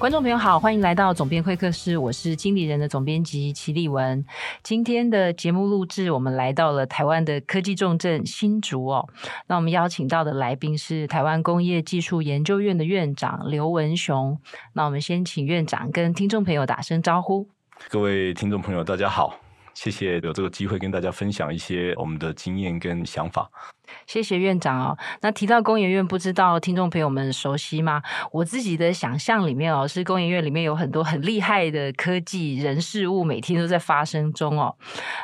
[0.00, 4.24] 观众朋友好，欢迎来到总编会客室，我是经理人的总编辑齐立文。
[4.62, 9.06] 今天的节目录制，我们来到了台湾的科技重镇新竹哦。
[9.46, 14.38] 那我们邀请到的来宾是台湾工业技术研究院的院长刘文雄。
[14.72, 17.46] 那我们先请院长跟听众朋友打声招呼。
[17.90, 19.38] 各位听众朋友，大家好，
[19.74, 23.50] 谢谢有这个机会跟大家分享一些我们的经验跟想法。
[24.06, 24.98] 谢谢院长哦。
[25.20, 28.02] 那提到工研院，不知道听众朋友们熟悉吗？
[28.32, 34.74] 我自己的想象里面哦，是工研院里面有很多很厉害的科技人事物，每天都在发生中哦。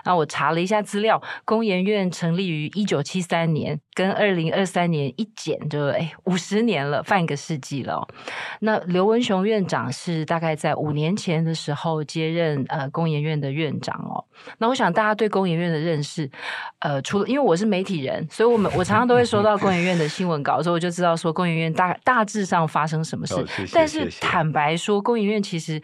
[0.05, 8.07] 那我查了一下资料，工研院成立于一九七三年，跟二零二三年一减就哎五十年了，半个世纪了。
[8.60, 14.24] 那刘文雄院长是大概在五年前的时候接任呃工研院的院长哦。
[14.59, 16.30] 那我想大家对工研院的认识，
[16.80, 23.35] 呃，除了因为我是媒体人，所以我们我常常都会收到工研院的新闻稿，所以我就知道说工研院大大致上发生什么事。
[23.35, 25.82] 哦、谢谢但是坦白说，工研院其实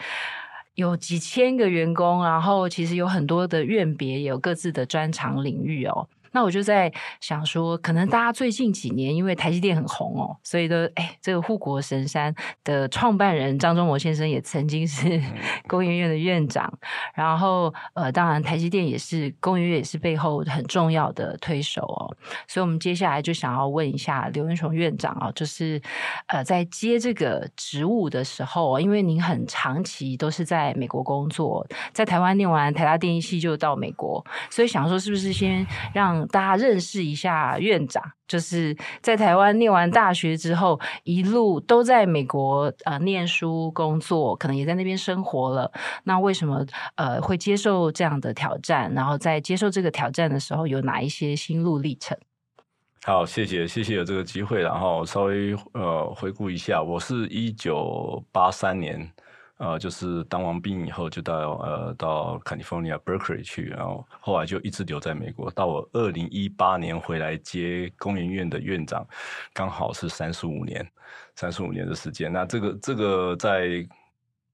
[0.74, 6.08] 有几千个员工，然后其实有很多的院别，也有各自的专长领域哦。
[6.32, 15.22] 那我就在想说，可能大家最近几年因为台积电很红哦，所以都哎，这个护国神山的创办人张忠谋先生也曾经是
[15.68, 16.72] 工研院的院长，
[17.14, 22.16] 然后呃，当然台积电也是工研院也是背后很重要的推手哦，
[22.48, 25.80] 所以我们接下来就想要问一下刘文雄院长啊，就是
[26.26, 45.70] 呃，在接这个职务的时候，因为您很长期都是在美国工作，在台湾念完台大电机系就到美国，所以想说是不是先让大家认识一下院长，就是在台湾念完大学之后，一路都在美国呃念书工作，可能也在那边生活了。
[46.04, 46.64] 那为什么
[46.96, 48.92] 呃会接受这样的挑战？
[48.94, 52.16] 然后在接受这个挑战的时候，有哪一些心路历程？
[53.04, 54.62] 好，谢谢，谢谢有这个机会。
[54.62, 59.10] 然后稍微呃回顾一下，我是一九八三年。
[59.62, 65.48] 呃，就是当完兵以后，就到呃到 California Berkeley 去，然后后来就一直留在美国。
[65.52, 69.06] 到我二零一八年回来接工研院的院长，
[69.52, 70.84] 刚好是三十五年，
[71.36, 72.32] 三十五年的时间。
[72.32, 73.86] 那这个这个在，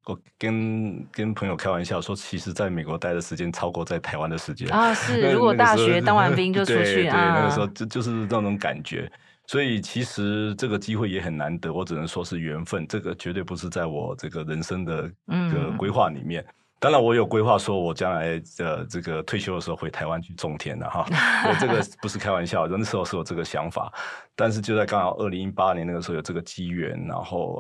[0.05, 4.93] 我跟跟朋友开玩笑说，其实在美国待的时间超过在台湾的时间啊。
[4.93, 9.11] 是， 如果大学当完兵就出 去对，对，啊，那个时候就就是那种感觉。
[9.49, 12.87] 所以其实这个机会也很难得，我只能说是缘分。
[12.87, 16.45] 这个绝对不是在我这个人生的一个规划里面。
[16.45, 21.05] 嗯当然，我有规划，说我将来的这个退休的时候回台湾去种田的哈，
[21.59, 23.93] 这个不是开玩笑，那时候是有这个想法。
[24.37, 27.57] 但是就在刚好二零一八年那个时候有这个机缘，然后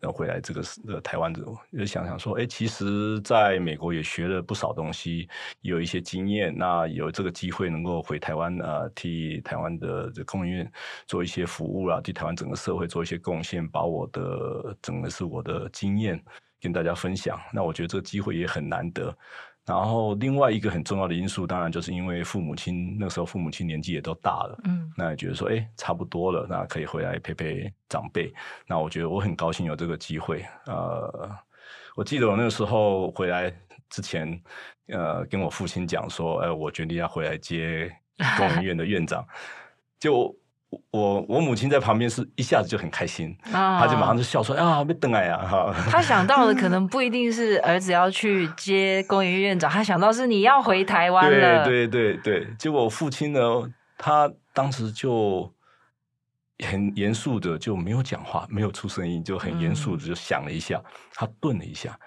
[0.00, 5.28] 呃回来这个呃台湾，就想想说，哎，其实在美国也学了不少东西，
[5.62, 10.72] 有一些经验，那有这个机会能够回台湾呃替台湾的这工研院
[11.08, 16.22] 做一些服务啊，替台湾整个社会做一些贡献，把我的整个是我的经验。
[16.62, 19.14] 跟大家分享，那我觉得这个机会也很难得。
[19.66, 28.32] 然后另外一个很重要的因素，当然就是因为父母亲那时候父母亲年纪也都大了，嗯，那也觉得说，哎，差不多了，那可以回来陪陪长辈。
[28.66, 30.44] 那我觉得我很高兴有这个机会。
[30.66, 31.30] 呃，
[31.94, 33.52] 我记得我那个时候回来
[33.88, 34.40] 之前，
[34.88, 37.88] 呃，跟我父亲讲说，哎，我决定要回来接
[38.38, 39.26] 工研院的院长，
[39.98, 40.34] 就。
[40.90, 51.64] 我我母亲在旁边是一下子就很开心，啊、她就马上就笑说：“啊，没等来呀！”哈， 他想到的可能不一定是儿子要去接工研院院长，她想到是你要回台湾了。
[51.64, 53.40] 对对对对，结果我父亲呢，
[53.98, 55.52] 他当时就
[56.64, 61.98] 很严肃的就没有讲话，没有出声音，就很严肃的就想了一下，嗯、他顿了一下，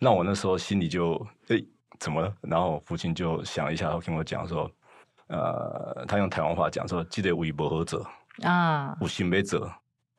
[0.00, 1.14] 那我那时候心里就
[1.48, 1.62] 哎
[2.00, 2.32] 怎么了？
[2.42, 4.68] 然后我父亲就想了一下，然后跟我讲说。
[5.28, 8.04] 呃，他用台湾话讲说：“记得为不合者
[8.42, 9.70] 啊，无心没者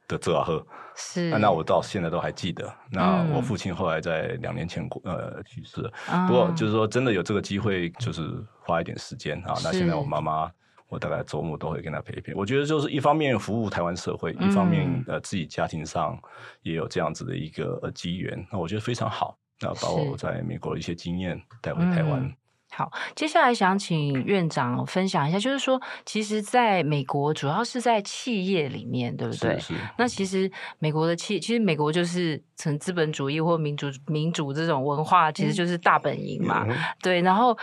[0.08, 0.66] 的者和。”
[0.96, 2.72] 是、啊，那我到现在都还记得。
[2.92, 5.92] 那我父亲后来在两年前过呃去世了。
[6.12, 9.54] 嗯、不过就是说，真的有这个机会，就是花一点时间啊。
[9.64, 10.52] 那现在我妈妈，
[10.90, 12.34] 我大概周末都会跟她陪一陪。
[12.34, 16.20] 我觉得就是一方面服务台湾社会，一方面呃自己家庭上
[16.62, 18.46] 也有这样子的一个机缘。
[18.52, 19.38] 那我觉得非常好。
[19.62, 22.32] 那把我在美国的一些经验带回台湾。
[22.72, 29.60] 好，接下来想请院长分享一下，就是说，其实在美国，主要是在企业里面，对不对？
[29.60, 29.74] 是。
[29.74, 36.66] 是那其实美国的企，其实美国就是从资本主义或民主民主这种文化，其实就是大本营嘛。
[36.70, 37.22] 嗯、对。
[37.22, 37.58] 然后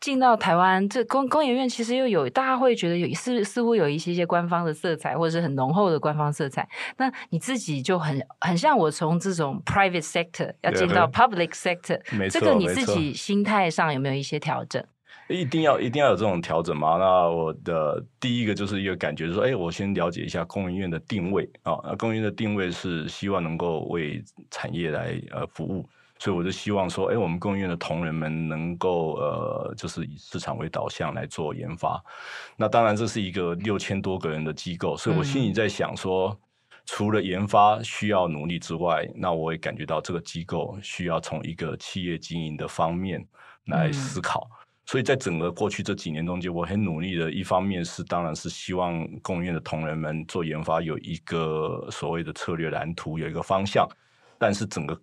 [0.00, 6.68] 进到台湾，这工工研院其实又有大家会觉得有似似乎有一些些官方的色彩，或者是很浓厚的官方色彩。
[6.98, 12.00] 那你自己就很很像我从这种 private sector 要进到 public sector，
[12.30, 14.84] 这个你自己心态上有没有一些调整？
[15.28, 16.96] 一定要一定要有这种调整吗？
[16.96, 21.74] 那我的第一个就是一个感觉，就是说，哎，我先了解一下工研院的定位啊。
[21.84, 25.84] 那工研院的定位是希望能够为产业来呃服务。
[26.20, 32.02] 所以我就希望说，哎，我们供应院的同仁们能够呃，就是以市场为导向来做研发。
[32.56, 36.36] 那当然这是一个六千多个人的机构，所以我心里在想说，
[36.86, 43.24] 除了研发需要努力之外，那我也感觉到这个机构需要从一个企业经营的方面
[43.66, 44.50] 来思考。
[44.86, 53.86] 所以在整个过去这几年中间，我很努力的，一方面是当然是希望供应院的同仁们做研发有一个所谓的策略蓝图，有一个方向，
[54.36, 55.00] 但是整个。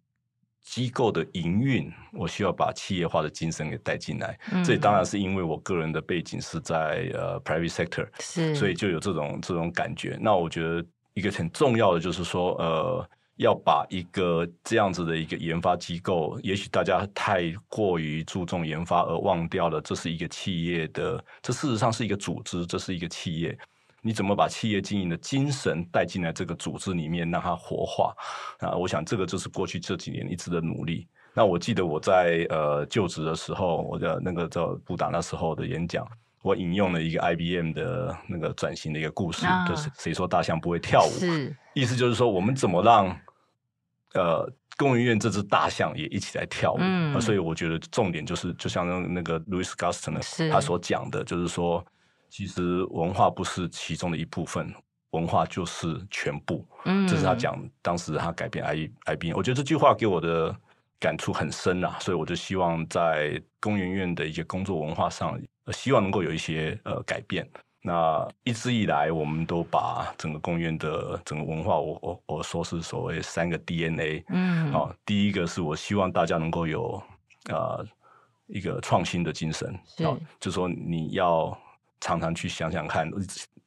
[0.65, 4.37] 机构的营运，我需要把企业化的精神给带进来。
[4.51, 10.17] 嗯、这当然是因为我个人的背景是在呃 private sector，是，所以就有这种这种感觉。
[10.19, 10.83] 那我觉得
[11.13, 23.57] 一个很重要的就是说，呃，要把一个这样子的一个研发机构，也许大家太过于注重研发而忘掉了，这是一个企业的，这事实上是一个组织，这是一个企业。
[24.05, 28.13] 你怎么把企业经营的精神带进来这个组织里面，让它活化
[28.59, 28.75] 啊？
[28.75, 31.07] 我想这个就是过去这几年一直的努力。
[31.33, 36.07] 那我记得我在呃就职的时候，我的那个叫布达那时候的演讲，
[36.43, 41.09] 我引用了一个 IBM 的那个转型的一个故事，啊、就是谁说大象不会跳舞？
[41.09, 43.07] 是，意思就是说我们怎么让
[44.13, 44.47] 呃
[44.77, 46.77] 工研院这只大象也一起来跳舞？
[46.79, 51.83] 嗯，所以我觉得重点就是，就像那个 Louis Gassner 他所讲的，就是说。
[52.29, 54.73] 其实文化不是其中的一部分，
[55.11, 56.65] 文化就是全部。
[56.83, 60.53] 嗯，这是他讲当时他改变 I I B，我觉得这句话给我的
[60.99, 65.39] 感触很深啊，所以我就希望在工研院的一些工作文化上，
[65.71, 67.47] 希望能够有一些呃改变。
[67.81, 74.25] 那一直以来，我们都把整个公园的整个文化，我我我说是所谓三个 DNA。
[74.29, 77.01] 嗯，好，第一个是我希望大家能够有
[77.49, 77.85] 呃
[78.47, 79.73] 一个创新的精神，
[80.03, 81.57] 好，就说你要。
[82.01, 83.09] 常常去想想看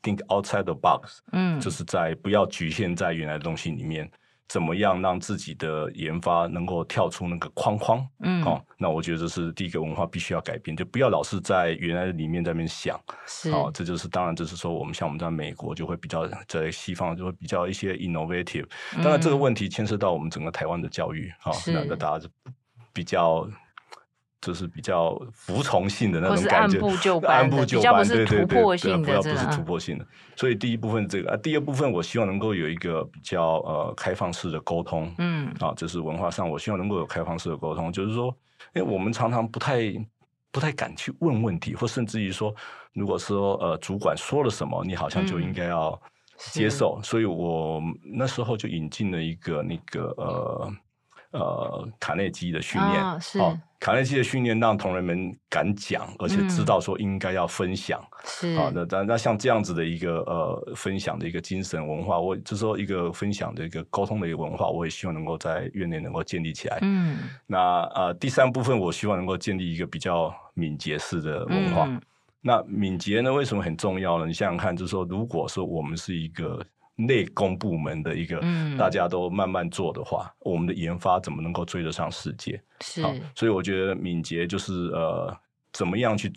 [0.03, 4.09] ，think outside the box，嗯，就是在不要局限在原来的东西里面，
[4.49, 18.67] 怎么样让自己的研发能够跳出那个框框，嗯，好、哦，那我觉得这是第一个文化必须要改变，就不要老是在原来的里面在那边想，是，好、哦，这就是当然就是说我们像我们在美国就会比较在西方就会比较一些 innovative，
[19.03, 22.31] 当然这个问题牵涉到我们整个台湾的教育，好、嗯，那个大家就
[22.93, 23.49] 比较。
[24.49, 30.07] 就是比较服从性的那种感觉，按部就班，按部就班，对对对，不要不是突破性的。
[30.37, 38.35] 所以第一部分这个啊，第二部分我希望能够有一个比较呃开放式的沟通，嗯，啊，就是文化上我希望能够有开放式的沟通，就是说，
[38.75, 39.93] 因为我们常常不太
[40.51, 42.55] 不太敢去问问题，或甚至于说，
[42.95, 46.01] 如果说呃主管说了什么，你好像就应该要
[46.53, 46.99] 接受。
[47.03, 50.73] 所以我那时候就引进了一个那个呃。
[51.31, 58.03] 呃，卡内基的训练，哦，是哦，卡内基的训练让同仁们敢讲，而且知道说应该要分享。
[58.25, 66.79] 是啊，那那那像这样子的一个呃分享的一个精神文化，我就是说一个分享的一个沟通的一个文化，我也希望能够在院内能够建立起来。
[66.81, 71.85] 嗯，那呃第三部分，我希望能够建立一个比较敏捷式的文化。
[71.89, 72.01] 嗯，
[72.41, 74.25] 那敏捷呢，为什么很重要呢？
[74.27, 76.65] 你想想看，就是说，如果说我们是一个。
[76.99, 78.43] 内功部门的一个，
[78.77, 82.61] 大家都慢慢做的话，嗯、我们的研发怎么能够追得上世界？
[82.81, 83.03] 是，
[83.35, 85.35] 所以我觉得敏捷就是呃，
[85.73, 86.33] 怎么样去。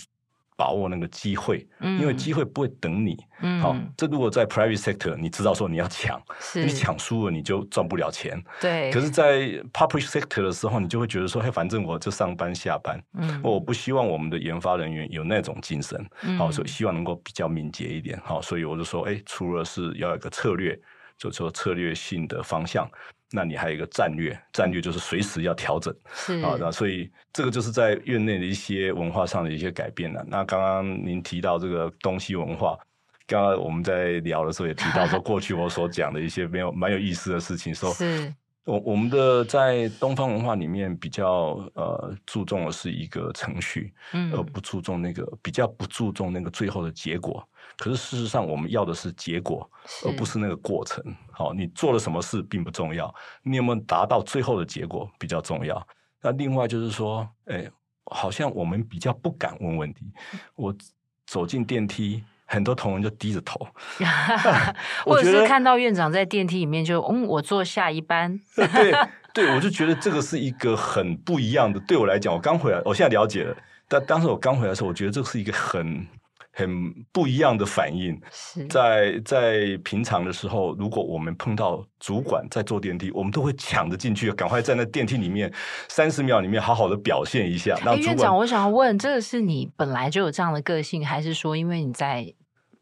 [0.61, 3.17] 把握那个机会，因为机会不会等你。
[3.41, 6.21] 嗯，好，这如果在 private sector，你知道说你要抢，
[6.53, 8.39] 你抢输了你就赚不了钱。
[8.59, 8.91] 对。
[8.91, 9.39] 可是，在
[9.73, 13.01] public sector 的时候，你就会觉得说，嘿，反正我就上班下班。
[13.13, 13.41] 嗯。
[13.43, 15.99] 我不希望我们的研发人员有那种精神。
[16.21, 16.37] 嗯。
[16.37, 18.21] 好，所以希望能够比较敏捷一点。
[18.23, 20.79] 好，所以我就说，哎，除了是要有一个策略，
[21.17, 22.87] 就说策略性的方向。
[23.31, 30.23] 那你还有一个战略，战略就是随时要调整，是啊，那所以这个就是在院内的一些文化上的一些改变了。
[30.27, 32.77] 那刚刚您提到这个东西文化，
[33.25, 38.33] 刚刚我们在聊的时候也提到说， 过去我所讲的一些没有蛮有意思的事情，说是。
[38.63, 47.43] 我我们的在东方文化里面比较呃注重的是一个程序，嗯，而不注重那个比较不注重那个最后的结果。
[47.77, 49.69] 可是事实上，我们要的是结果，
[50.05, 51.03] 而不是那个过程。
[51.31, 53.13] 好，你做了什么事并不重要，
[53.43, 55.85] 你有没有达到最后的结果比较重要。
[56.21, 57.69] 那另外就是说，哎，
[58.05, 60.05] 好像我们比较不敢问问题。
[60.55, 60.75] 我
[61.25, 62.23] 走进电梯。
[62.53, 63.65] 很多同仁就低着头，
[65.05, 68.37] 或者是看到院长在电梯里面就嗯，我坐下一班。
[68.53, 68.93] 对
[69.33, 71.79] 对，我就觉得这个是一个很不一样的。
[71.87, 73.55] 对我来讲，我刚回来，我现在了解了，
[73.87, 76.05] 但当时我刚回来的时候，我觉得这是一个很。
[76.51, 85.51] 很不一样的反应，是在在平常的时候，如果我们碰到主管在坐电梯，我们都会抢着进去，赶快站在那电梯里面
[85.87, 87.77] 三十秒里面好好的表现一下。
[87.85, 92.33] 那院长，我想要问，这个是你本来就有这样的个性，还是说因为你在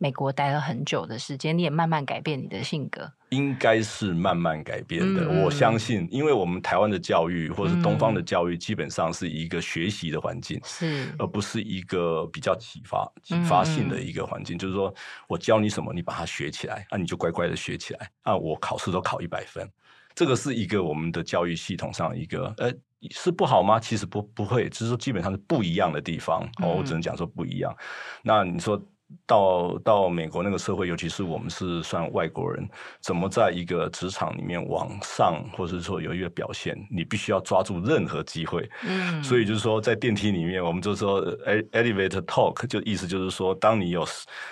[0.01, 3.11] 美国待了很久的时间，你也慢慢改变你的性格？
[3.31, 14.55] 应该是慢慢改变的，嗯、我相信，因为我们台湾的教育或者是东方的教育，基本上是一个学习的环境，是而不是一个比较启发、启发性的一个环境。
[14.55, 14.91] 嗯、就是说
[15.27, 18.09] 我教你什么，你把它学起来，那、啊、你就乖乖的学起来。
[18.21, 19.69] 啊，我考试都考一百分，
[20.15, 22.73] 这个是一个我们的教育系统上一个，呃，
[23.11, 23.77] 是不好吗？
[23.77, 26.41] 其实不不会，只是说基本上是不一样的地方。
[26.63, 27.69] 哦，我只能讲说不一样。
[27.73, 27.85] 嗯、
[28.23, 28.81] 那你说。
[29.25, 32.67] 到到美国那个社会，尤其是我们是算外国人，
[33.01, 38.69] 怎么在一个职场里面往上，或者是说有一个表现，你必须要抓住任何机会。
[38.87, 41.25] 嗯，所以就是说，在电梯里面，我们就说
[41.71, 44.05] elevator talk，就意思就是说，当你有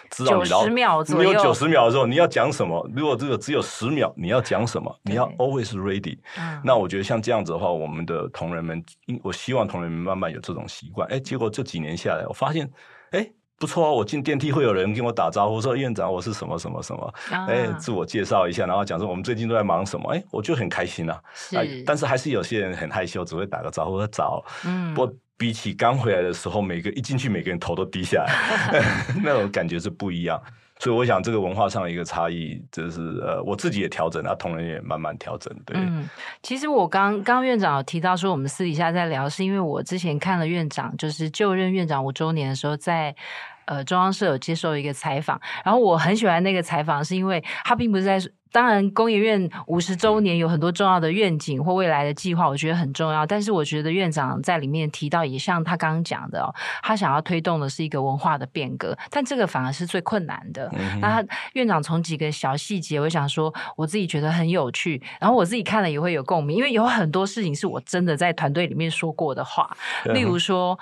[0.10, 2.90] 知道你九十秒左右，你有九十秒的时候，你要讲什么？
[2.96, 5.00] 如果这个只有十秒，你要讲什么？
[5.04, 6.18] 你要 always ready。
[6.38, 8.84] 嗯，那我觉得像这样子的话，我们的同仁们，
[9.24, 11.08] 我希望同仁们慢慢有这种习惯。
[11.10, 12.70] 哎，结果这几年下来，我发现，
[13.12, 13.30] 哎。
[13.60, 21.20] 不错哦，我进电梯会有人跟我打招呼，说院长我是什么什么什么，哎、啊，自我介绍一下，然后讲说我们最近都在忙什么，哎，我就很开心啊。
[21.34, 24.44] 是、啊，但是还是有些人很害羞，只会打个招呼说早。
[24.66, 28.84] 嗯，不过比起刚回来的时候，每个一进去，每个人头都低下来，
[29.24, 30.42] 那种感觉是不一样。
[30.79, 35.51] 所以我想，这个文化上的一个差异，就是呃，我自己也调整，啊，同仁也慢慢调整。
[35.65, 36.07] 对，嗯，
[36.43, 43.15] 其实我刚刚院长有提到说，我们私底下在聊，是因为我之前看了院长就是就任院长五周年的时候，在
[43.67, 48.19] 呃中央社有接受一个采访，然后我很喜欢那个采访，是因为他并不是在。
[48.50, 53.25] 当然，工研院五十周年有很多重要的愿景或未来的计划，我觉得很重要。
[53.25, 60.71] 但是，我觉得院长在里面提到，也像他刚刚讲的哦，他想要推动的是一个文化的变革，但这个反而是最困难的。
[60.79, 69.69] 嗯、那他院长从几个小细节，我想说，我自己觉得很有趣，然后我自己看了也会有共鸣，因为有很多事情是我真的在团队里面说过的话，
[70.05, 70.79] 例如说。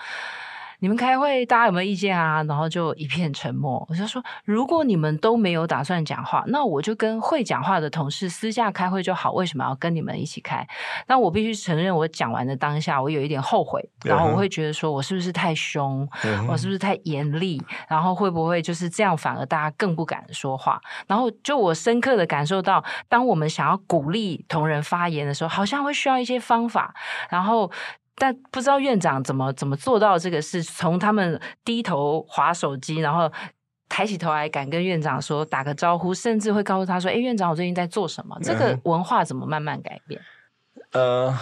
[0.85, 2.43] 你们开会，大家有没有意见啊？
[2.43, 3.83] 然后就一片沉默。
[3.89, 9.31] 我就说，如果你们都没有打算讲话，那我就跟会讲话的同事私下开会就好。
[9.31, 10.63] 为什么要跟你们一起开？
[11.07, 13.83] 但我必须承认，我讲完的当下，我有一点后悔。
[14.03, 16.07] 然后我会觉得说，我是不是太凶？
[16.47, 17.59] 我是不是太严厉？
[17.89, 20.79] 然后会不会就是这样，反而大家更不敢说话？
[21.07, 26.93] 然后就我深刻的感受到，当我们想要鼓励同仁发言的时候，好像会需要一些方法。
[27.31, 27.71] 然后。
[28.15, 33.31] 但不知道院长怎么怎么做到这个事，从他们低头划手机，然后
[33.89, 40.21] 抬起头来敢跟院长说打个招呼，甚至会告诉他说：“哎，院长，我最近在做什么？”这个文化怎么慢慢改变？
[40.91, 41.37] 呃。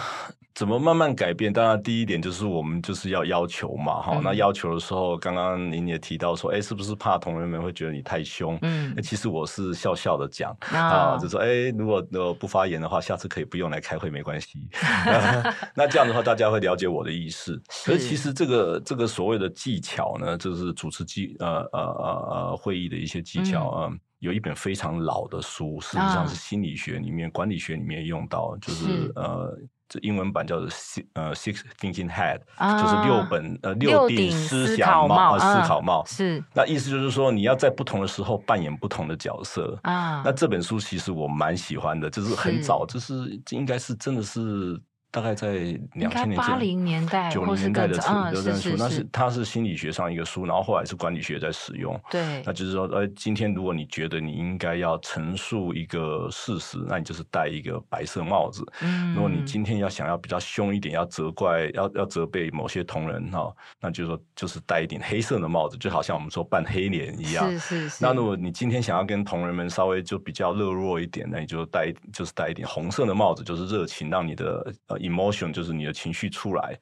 [0.54, 1.52] 怎么慢慢改变？
[1.52, 4.22] 当然，第一点就是我们就是要要求嘛，哈、嗯。
[4.22, 8.56] 那要求的时候，刚刚您也提到说，哎，是不是怕同仁们会觉得你太凶？
[8.62, 14.68] 嗯，其实我是笑笑的讲、哦、啊，就说，哎，如果呃不发言的话，下次可以不用来开会，没关系。
[15.74, 17.60] 那这样的话，大家会了解我的意思。
[17.70, 23.88] 是可是其实这个这个所谓的技巧呢，就是主持技呃呃呃呃会议的一些技巧啊。
[23.90, 29.66] 嗯有一本非常老的书，事实上是心理学里面、啊、管理学里面用到，就是，是呃，这
[30.02, 36.42] 英文版叫做 Six 呃 Six Thinking head，、啊、就是六本呃六顶思想帽思考帽、啊、是。
[36.52, 40.22] 那意思就是说，你要在不同的时候扮演不同的角色啊。
[40.24, 44.80] 那这本书其实我蛮喜欢的，就是很早，是就是应该是真的是。
[45.14, 45.52] 大概在
[45.92, 51.96] 两千年前，八零年代、九零年代的书，是是是，那是它是心理学上一个书，然后后来是管理学在使用。
[52.10, 58.66] 对，那就是说，呃，今天如果你觉得你应该要陈述一个事实，那你就是戴一个白色帽子。
[58.82, 67.48] 嗯，如果你今天要想要比较凶一点，要责怪、要要责备某些同仁哈，那就是说就是戴一顶黑色的帽子，就好像我们说扮黑脸一样。
[67.52, 68.04] 是是是。
[68.04, 74.98] 那如果你今天想要跟同仁们稍微就比较热络一点，那你就戴就是戴一顶红色的帽子，就是热情，让你的呃。
[75.08, 76.78] Emotion 就是你的情绪出来，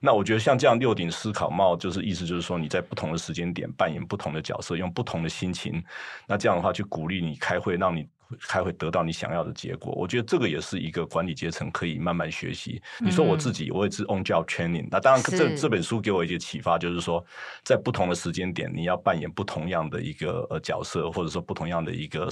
[0.00, 5.82] 那我觉得像这样六顶思考帽，就是意思就是说你在不同的时间点扮演不同的角色，用不同的心情，
[6.26, 8.06] 那这样的话去鼓励你开会，让你
[8.48, 9.92] 开会得到你想要的结果。
[9.94, 12.82] 我觉得这个也是一个管理阶层可以慢慢学习。
[12.98, 14.88] 你说我自己，我也是 on job training。
[14.90, 17.24] 那当然，这这本书给我一些启发，就是说
[17.62, 22.28] 在不同的时间点，你要扮演不同样的一个呃角色，或者说不同样的一个。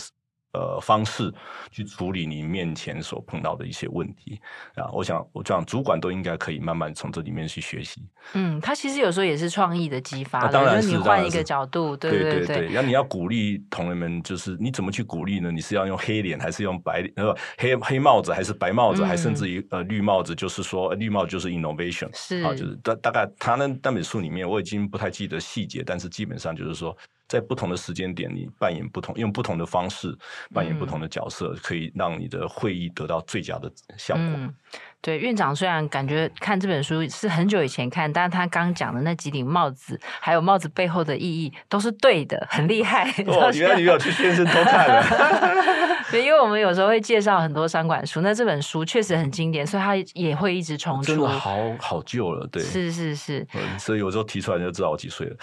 [0.53, 1.33] 呃，方式
[1.71, 4.41] 去处理你面前所碰到的一些问题
[4.75, 8.03] 啊，我想，我想主管都应该可以慢慢从这里面去学习。
[8.35, 12.71] 嗯，他其实有时候也是创意的激发，啊、当然是，你换一个角度，对对对对。
[12.73, 15.53] 那你要鼓励同仁们，就是你怎么去鼓励呢？
[15.53, 17.13] 你是要用黑脸，还是用白脸？
[17.15, 20.35] 呃，黑黑帽子，还是白帽子，嗯、还甚至于呃绿帽子？
[20.35, 26.97] 就是说，绿帽就是 innovation，是啊，就是大大概他那那本书里面，我已经不太记得细节，但是基本上就是说。
[27.31, 30.13] 在不同的时间点，你扮演不同，用不同的方式
[30.53, 34.25] 扮演不同的角色，嗯、可以让你的会议得到最佳的效果。
[34.25, 34.53] 嗯
[35.03, 43.09] 对，院长虽然感觉看这本书是很久以前看，但是他刚讲的那几顶帽子，还有帽子背后的意义都是对的，很厉害。
[43.27, 45.03] 哦，原来你有去健身偷看了。
[46.11, 51.13] 对，因为我们有时候会介绍很多商管书，那这本书确实很经典，所以它也会一直重出。
[51.13, 53.47] 真的好好旧了，对，是是是。
[53.79, 55.37] 所以有时候提出来就知道我几岁了。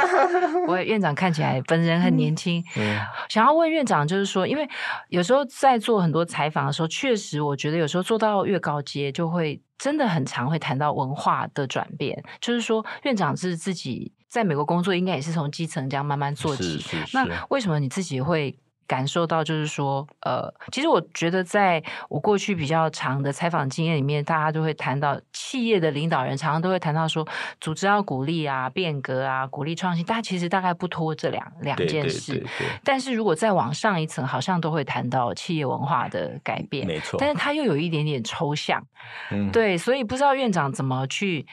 [0.66, 2.62] 我院长看起来本人很年轻。
[2.76, 2.98] 嗯，
[3.30, 4.68] 想要问院长，就是说，因为
[5.08, 16.62] 有时候在做很多采访的时候，确实我觉得有时候做到越高阶就会真的很常会谈到文化的转变，就是说院长是自己在美国工作，应该也是从基层这样慢慢做起。
[16.62, 17.16] 是是是。
[17.16, 18.58] 那为什么你自己会？
[18.92, 27.26] 感受到就是说，呃，其实我觉得，在我过去比较长的采访经验里面，大家都会谈到企业的领导人，常常都会谈到说，
[27.58, 32.32] 组织要鼓励啊、变革啊、鼓励创新，大家其实大概不脱这两两件事。
[32.32, 32.80] 对对对对。
[32.84, 36.86] 但是如果再往上一层，好像都会谈到企业文化的改变。
[36.86, 37.16] 没错。
[37.18, 38.86] 但是它又有一点点抽象。
[39.30, 39.50] 嗯。
[39.50, 41.46] 对，所以不知道院长怎么去，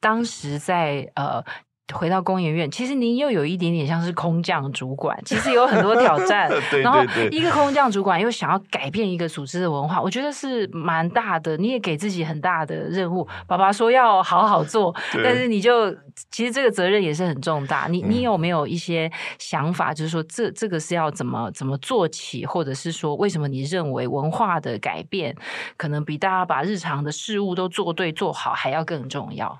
[0.00, 1.44] 当时在呃。
[1.92, 6.48] 回到工研院，其实您又有一点点像是空降主管，其实有很多挑战。
[6.48, 11.56] 对对对，然后一个空降主管又想要改变一个组织的文化，我觉得是蛮大的。
[11.56, 13.26] 你也给自己很大的任务。
[13.46, 14.94] 爸爸说要好好做，
[15.24, 15.90] 但是你就
[16.30, 17.86] 其实这个责任也是很重大。
[17.88, 25.34] 你你有没有一些想法，就是说这这个是要怎么怎么做起，或者是说为什么你认为文化的改变
[25.76, 29.58] 可能比大家把日常的事物都做对做好还要更重要？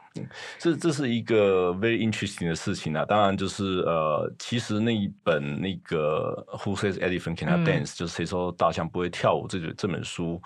[0.58, 10.40] 这这是一个 very interesting 的事情啊，当然就是呃，其实那一本那个 Who says elephant cannot dance，、嗯、就是谁说大象不会跳舞这这本书，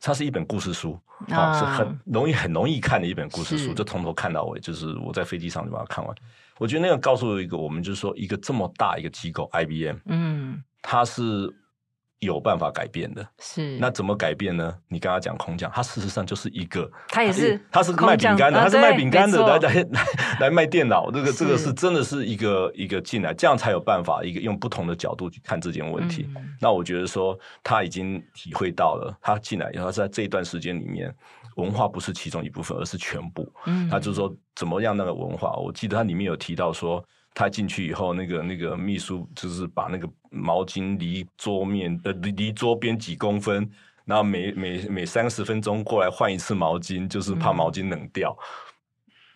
[0.00, 0.98] 它是一本故事书
[1.28, 6.14] 是很容易很容易看的一本故事书，就从头看到尾，就是我在飞机上就把它看完。
[6.58, 11.54] 我觉得那个告诉我一个，我们就是说一个这么大一个机构 IBM，嗯，它是。
[12.20, 14.74] 有办法改变的，是那怎么改变呢？
[14.88, 20.06] 你刚刚讲空降，它事实上就是一个，它也是，它是卖饼干的，它是卖饼干的，来来来
[20.40, 26.28] 来卖电脑，这个这个是真的是一个一个进来，这样才有办法一个用不同的角度去看这件问题。
[26.36, 31.10] 嗯、那我觉得说他已经体会到了，他进来以后在这一段时间里面，
[31.56, 33.50] 文化不是其中一部分，而是全部。
[33.64, 37.02] 嗯，他就是说怎么样那个文化，我记得他里面有提到说。
[37.34, 43.68] 他进去以后，那个那个秘书就是把那个毛巾离桌面呃离离桌边几公分，
[44.04, 48.36] 然后每每每三十分钟过来换一次毛巾，就是怕毛巾冷掉。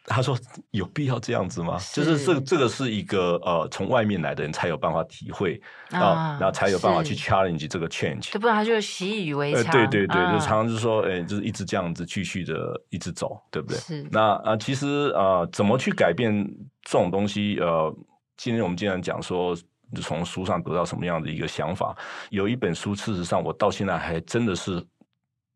[0.05, 0.39] 他说
[0.71, 1.79] 有必要这样子吗？
[1.79, 8.31] 是就是这这个是一个呃从外面来的人才有办法体会啊，然后才有办法去 challenge 这个 change。
[8.33, 9.65] 对，不然他就习以为常。
[9.65, 12.55] 呃、对对对，啊、就常常就是说，哎、欸，就是一直这样子继续的
[12.91, 13.79] 一直走，对不对？
[13.79, 14.07] 是。
[14.11, 16.47] 那啊、呃，其实啊、呃，怎么去改变？
[16.83, 17.91] 这种东西，呃，
[18.37, 19.57] 今天我们经常讲说，
[20.03, 21.97] 从书上得到什么样的一个想法？
[22.29, 24.85] 有一本书，事实上我到现在还真的是，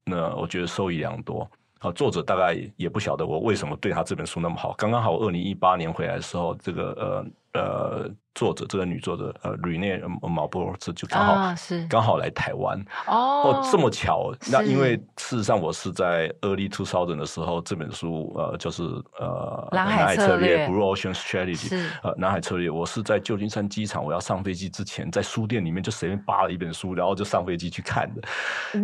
[0.07, 1.47] 那我觉得受益良多。
[1.79, 4.75] 啊，作者大概也不晓得我为什么对他这本书那么好。
[4.79, 8.11] 刚刚好，二零一八年回来的时候，这个呃呃。
[8.39, 14.33] 作者这个女作者呃，吕内毛博这就刚好、啊、是刚好来台湾哦，这么巧。
[14.53, 18.85] 那因为事实上我是在 early two thousand 的时候，这本书呃就是
[19.19, 21.85] 呃南海策略 Blue Ocean Strategy
[22.17, 28.23] 南海策略，我是在旧金山机场我要上飞机之前，在书店里面就随便扒了一本书，然后就上飞机去看的。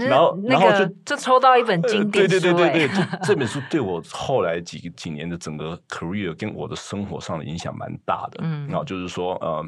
[0.04, 2.88] 然后、那个、然后就就抽到一本经对对对对对，
[3.22, 8.40] 这本书对我后来几几年的整个 career 跟我的生活上的影响蛮大的。
[8.42, 9.38] 嗯，然后就是说。
[9.44, 9.64] 呃，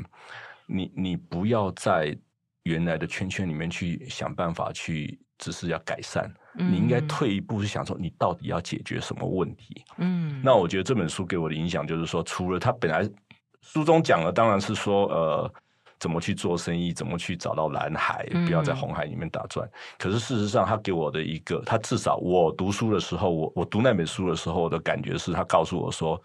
[0.67, 2.17] 你你不要在
[2.63, 6.33] 原来的圈圈里面去想办法去，只是要改善。
[6.59, 9.85] 嗯、你应该退一步去想说，你到底要解决什么问题？
[9.99, 13.07] 嗯，那我觉得这本书给我的影响就是说，除了他本来
[13.61, 15.53] 书中讲的，当然是说呃，
[15.99, 19.69] 怎么去做生意，怎么去找到蓝海，不要在红海里面打转。
[19.69, 26.21] 嗯、可是事实上，他给我的一个，他至少我读书的时候，我我读那本书的时候，我的感觉是他告诉我说。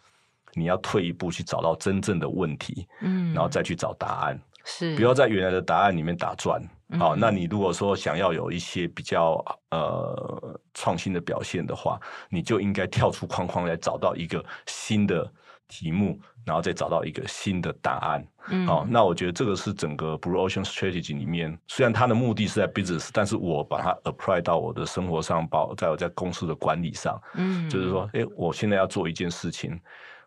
[0.53, 6.61] 你要退一步去找到真正的问题，嗯，然后再去找答案，是不要在原来的答案里面打转。
[6.99, 15.31] 好、嗯，那你如果说想要有一些比较呃创新的表现的话，你就应该跳出框框来找到一个新的
[15.69, 18.27] 题目，然后再找到一个新的答案。
[18.49, 27.17] 嗯，好，那我觉得这个是整个 Blue Ocean Strategy 里面，虽然它的目的是在 business，但是我把它 apply 到我的生活上，包在我在公司的管理上。
[27.35, 29.79] 嗯，就是说，哎，我现在要做一件事情，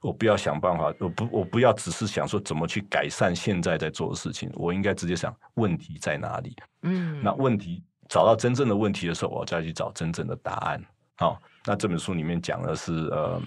[0.04, 6.54] 我不要想办法，我不我不要只是想说怎么去改善现在在做的事情，我应该直接想问题在哪里。
[6.82, 10.84] 嗯，那问题找到真正的问题的时候，我再去找真正的答案。
[11.16, 13.40] 好，那这本书里面讲的是呃。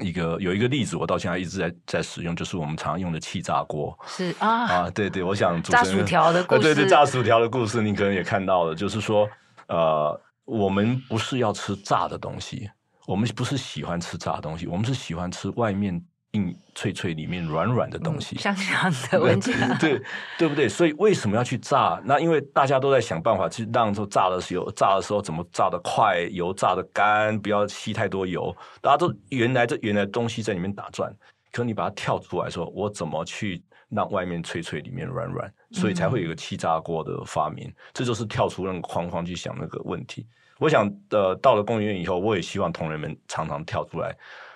[0.00, 3.96] 一个有一个例子，我到现在一直在在使用，就是我们常用的气炸锅。
[4.06, 9.28] 是啊啊，对对，我想炸薯条的故事，对对，炸薯条的故事，你可能也看到了，就是说，
[9.66, 12.70] 呃，我们不是要吃炸的东西，
[13.08, 16.04] 我们不是喜欢吃炸的东西，我们是喜欢吃外面。
[16.32, 19.98] 硬脆脆，里面软软的东西，香香的闻起来， 对
[20.36, 20.68] 对不对？
[20.68, 21.98] 所以为什么要去炸？
[22.04, 28.54] 那因为大家都在想办法去让说炸的时候，炸的时候怎么炸得快，油炸得干，不要吸太多油。
[28.82, 31.10] 大家都原来这原来东西在里面打转，
[31.50, 35.50] 可你把它跳出来说，我怎么去让外面脆脆，里面软软？
[35.72, 37.68] 所以才会有一个气炸锅的发明。
[37.68, 40.26] 嗯、这就是跳出那个框框去想那个问题。
[40.58, 44.14] 我想，呃，到了工研院以后，我也希望同仁们常常跳出来。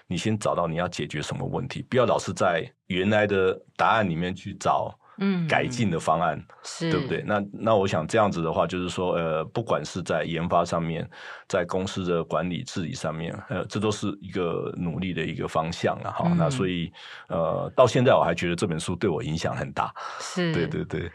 [0.09, 7.23] 你先找到你要解决什么问题，不要老是在原来的答案里面去找嗯改进的方案，是对不对？
[7.25, 11.09] 那那我想这样子的话，就是说呃，不管是在研发上面，
[11.49, 16.13] 在公司的管理治理上面，呃，这都是一个努力的一个方向啊。
[16.15, 16.93] 好，嗯、那所以
[17.29, 19.95] 呃，到现在我还觉得这本书对我影响很大。
[20.21, 21.11] 是，对对对。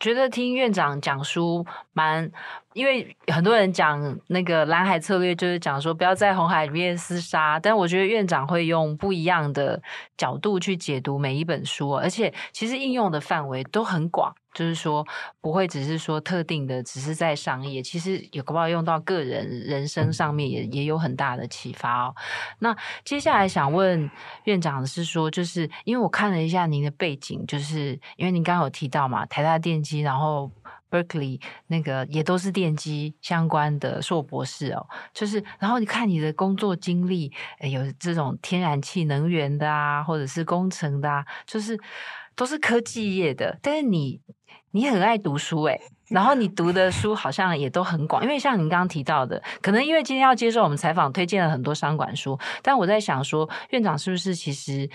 [0.00, 2.30] 觉得听院长讲书蛮，
[2.72, 9.82] 因为很多人讲那个蓝海策略，就是讲说不要在红海里面厮杀，但我觉得院长会用不一样的
[10.16, 14.34] 角度去解读每一本书，而且其实应用的范围都很广。
[14.58, 15.06] 就是说，
[15.40, 22.14] 不会只是说特定的，只是在商业，其实有可不可以用到个人人生上面也，也有很大的启发哦。
[22.58, 24.10] 那接下来想问
[24.46, 30.50] 院长的是说，就是因为我看了一下您的背景，就是因为您刚刚有提到嘛，台大电机，然后
[30.90, 41.78] Berkeley 那个也都是电机相关的硕博士哦，就是然后你看你的工作经历，有这种天然气能源的啊，或者是工程的啊，就是
[42.34, 44.20] 都是科技业的，但是你。
[44.72, 54.88] 你很爱读书诶，然后你读的书好像也都很广，因为像您刚刚提到的，可能因为今天要接受我们采访，推荐了很多商管书，但我在想说，院长是不是其实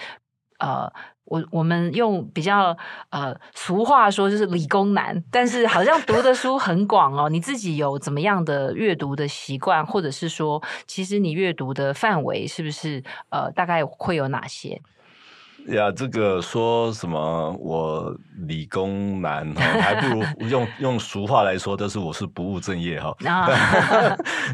[0.60, 0.92] 呃，
[1.26, 2.78] 我我们用比较
[3.10, 7.28] 呃俗话说就是理工男，但是好像读的书很广哦。
[7.30, 14.80] 你自己有怎么样的阅读的习惯，或者是说，其实你阅读的范围是不是呃大概会有哪些？
[15.68, 18.16] 呀，这个说什么我
[18.48, 23.16] 理工男哈，还不如 用用俗话来说，就是我是不务正业哈。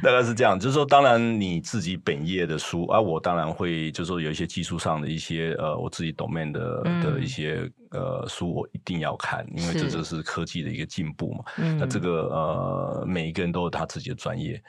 [0.04, 7.70] 大概是这样，就是说，当然你自己本业的书，啊，我当然会，就是说有一些技术上的一些呃，我自己 domain 的的一些。
[7.92, 11.44] 呃，书我一定要看，因为这就是科技的一个进步嘛。
[11.80, 14.62] 那这个呃，每一个人都有他自己的专业，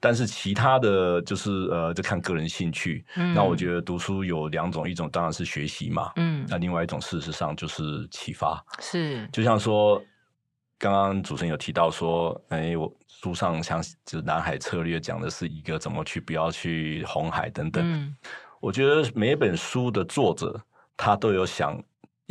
[0.00, 3.04] 但是其他的就是呃，就看个人兴趣。
[3.16, 6.12] 嗯、那我觉得读书有两种，一种当然是学习嘛。
[6.16, 8.64] 嗯，那另外一种事实上就是启发。
[8.80, 10.02] 是，就像说
[10.78, 17.84] 刚刚主持人有提到说，哎，我书上像就是蓝海策略讲的是一个怎么去不要去红海等等。
[17.84, 18.16] 嗯、
[18.60, 20.58] 我觉得每一本书的作者
[20.96, 21.78] 他都有想。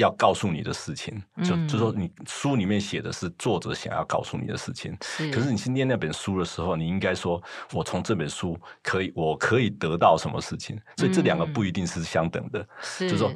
[0.01, 4.97] 要告诉你的事情，就就说你书里面写的是作者想要告诉你的事情。
[5.01, 10.79] 是，可是你去念那本书的时候，你应该说，我从这本书可以，我可以得到什么事情？
[10.97, 12.67] 所以这两个不一定是相等的。
[12.81, 13.31] 是，就是说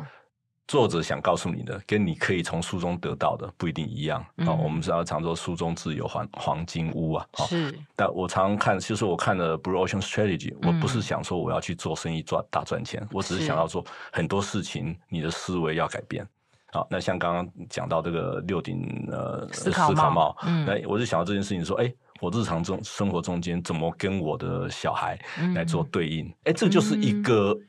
[0.67, 4.19] 作者想告诉你的，跟你可以从书中得到的不一定一样。
[4.37, 7.27] 啊，我们知道常说书中自有黄黄金屋啊。
[7.47, 16.27] 是，但我常常看，其实我看了《Blue Ocean Strategy》，我不是想说我要去做生意赚大赚钱，我只是想要说很多事情，你的思维要改变。
[16.75, 25.17] 好，那像刚刚讲到这个六顶呃思考帽，嗯，那我就想到这件事情，说，哎，我日常中生活中间怎么跟我的小孩
[25.53, 26.27] 来做对应？
[26.43, 27.61] 哎、嗯，这就是一个，嗯、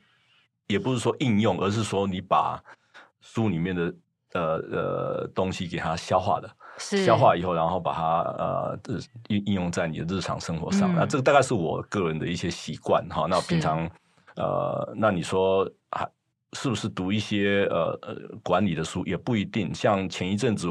[0.67, 2.61] 也不是说应用，而是说你把
[3.21, 3.93] 书里面的
[4.33, 4.41] 呃
[4.71, 8.79] 呃东西给它消化的，消化以后，然后把它呃
[9.29, 10.91] 应应用在你的日常生活上。
[10.91, 13.25] 嗯、那这个大概是我个人的一些习惯哈。
[13.29, 13.89] 那平常
[14.35, 15.65] 呃，那你说
[16.53, 19.73] 是不是读一些呃呃管理的书也不一定。
[19.73, 20.67] 像前一阵子，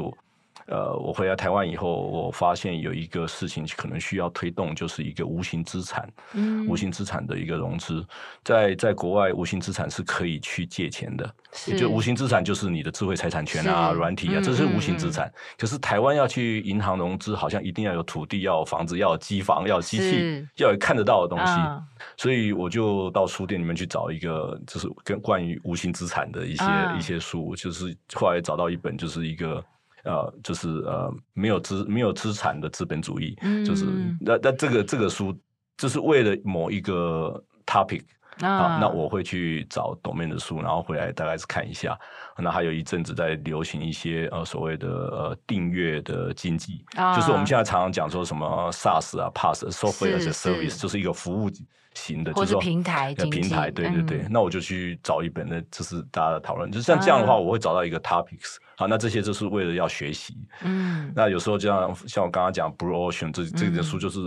[0.67, 8.05] 呃，我回来台湾以后，我发现有一个事情可能需要推动，就是一个无形资产，嗯，无形资产的一个融资，
[8.43, 11.33] 在在国外，无形资产是可以去借钱的，
[11.67, 15.27] 也就无形资产就是你的智慧财产权啊、软体啊，这是无形资产。
[15.27, 15.37] 嗯嗯。
[15.37, 21.81] 嗯，可是台湾要去银行融资，好像一定要有土地，要有房子，要有机房，要有机器，要有看得到的东西，啊、
[22.17, 29.63] 所以我就到书店里面去找一个，就是跟关于无形资产的一些、啊、一些书，就是后来找到一本，就是一个。
[30.07, 33.85] 呃，就是呃，没有资没有资产的资本主义，嗯、就是
[34.19, 35.37] 那那这个这个书，
[35.77, 38.01] 就是为了某一个 topic
[38.39, 41.99] 啊，啊，那我会去找 domain 的书，然后回来大概是看一下。
[42.37, 51.49] 那还有一阵子在流行一些呃所谓的呃订阅的经济，啊、就是我们现在常常讲说什么 SaaS 啊，PaaS software as a service，就是一个服务
[51.95, 54.19] 型的，就是说平台平台，对对对。
[54.19, 58.57] 嗯、那我就去找一本，那就是大家的讨论，就像这样的话，我会找到一个 topics。
[58.79, 60.37] 好，那这些就是为了要学习。
[60.63, 64.19] 嗯，那有时候就像，像我刚刚讲 Blue Ocean 这这本书，就是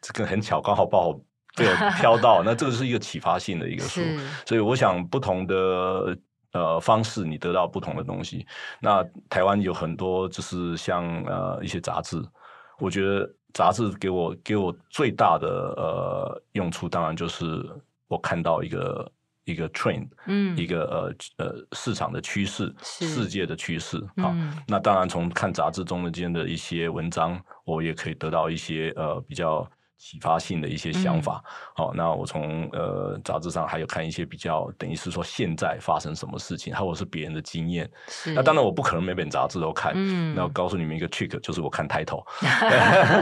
[0.00, 1.14] 这个很巧，刚好把我
[1.54, 2.42] 被我挑到。
[2.44, 4.00] 那这个是一个启发性的一个书，
[4.44, 6.18] 所以我想不同的
[6.50, 8.44] 呃方式，你得到不同的东西。
[8.80, 12.20] 那台湾有很多就是像呃一些杂志，
[12.80, 15.46] 我觉得杂志给我给我最大的
[15.76, 17.64] 呃用处，当然就是
[18.08, 19.08] 我看到一个。
[19.46, 20.84] 一个 trend，嗯，一个
[21.38, 29.66] 呃呃市场的趋势，世界的趋势，好，嗯，那当然从看杂志中的间的一些文章，我也可以得到一些呃比较。
[29.98, 31.42] 启发性的一些想法，
[31.74, 37.90] 好、嗯哦，那我从呃杂志上还有看一些比较，等于是说现在发生什么事情，或者是别人的经验。
[38.08, 42.22] 是那当然我不可能每本杂志都看，嗯，那我告诉你们一个 trick，就是我看 title，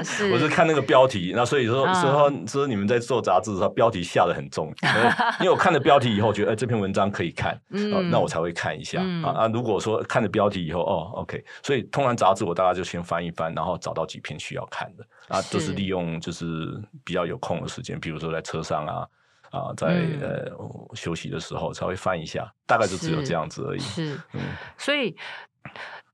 [0.04, 1.32] 是 我是看那个标题。
[1.34, 4.72] 那所以说，嗯、说说你们在做杂志的时候，标题下的很重，
[5.40, 9.48] 因为我看了标题以后，觉得哎这篇文章可以看，嗯、哦，那我才会看一下、嗯、啊啊。
[9.48, 15.04] 如果说看了标题以后，哦，OK，所以通常杂志我大概就先翻一翻，然后找到几篇需要看的。
[15.28, 19.08] 啊，都是利用就是比较有空的时间，比如说在车上啊，
[19.50, 23.78] 啊，在、嗯、呃休息的时候才会翻一下，大概就只有这样子而已。
[23.80, 24.40] 是，是嗯，
[24.76, 25.16] 所以。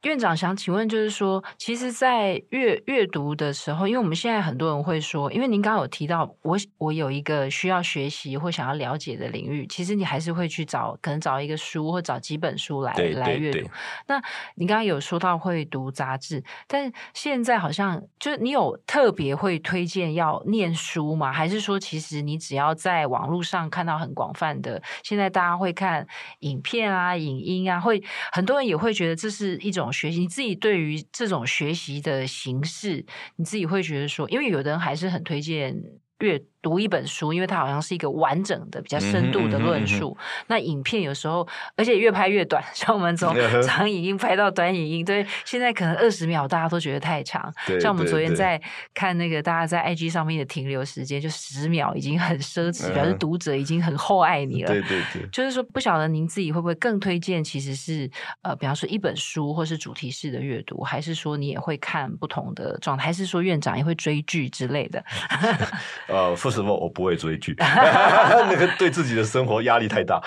[0.03, 13.69] 院长想请问，就是说，其实，在阅阅读的时候，因为我们现在很多人会说，因为您刚刚有提到，我我有一个需要学习或想要了解的领域，其实你还是会去找，可能找一个书或找几本书来来阅读。
[14.07, 14.19] 那
[14.55, 21.31] 你刚刚有说到会读杂志，但现在好像就是你有特别会推荐要念书吗？
[21.31, 26.07] 还是说，其实你只要在网络上看到很广泛的，现在大家会看
[26.39, 29.90] 影片啊、影音啊，会很多人也会觉得这是一种。
[29.93, 33.05] 学习你自己对于这种学习的形式，
[33.37, 35.77] 你自己会觉得说，因为有的人还是很推荐
[36.21, 40.17] 阅读一本书，因为它好像是一个完整的、比较深度的论述。
[40.19, 41.47] 嗯嗯嗯、那影片有时候，
[41.77, 47.51] 而且越拍越短， 像我们从长影音拍到短影音，对，现在可能二十秒大家都觉得太长。
[47.81, 48.61] 像我们昨天在
[48.93, 54.69] 看那个大家在 IG 上面的停留时间，就十秒已经很奢侈，表示读者已经很厚爱你了。
[54.69, 58.11] 对对对，就是说不晓得您自己会不会更推荐，其实是
[58.43, 65.03] 呃，比方说一本书，或是主题式的阅读，还是说你也会看不同的状态，还是说院长也会追剧之类的？
[66.09, 66.37] 呃。
[66.51, 66.75] 什么？
[66.77, 70.21] 我不会追剧， 那个对自己的生活压力太大。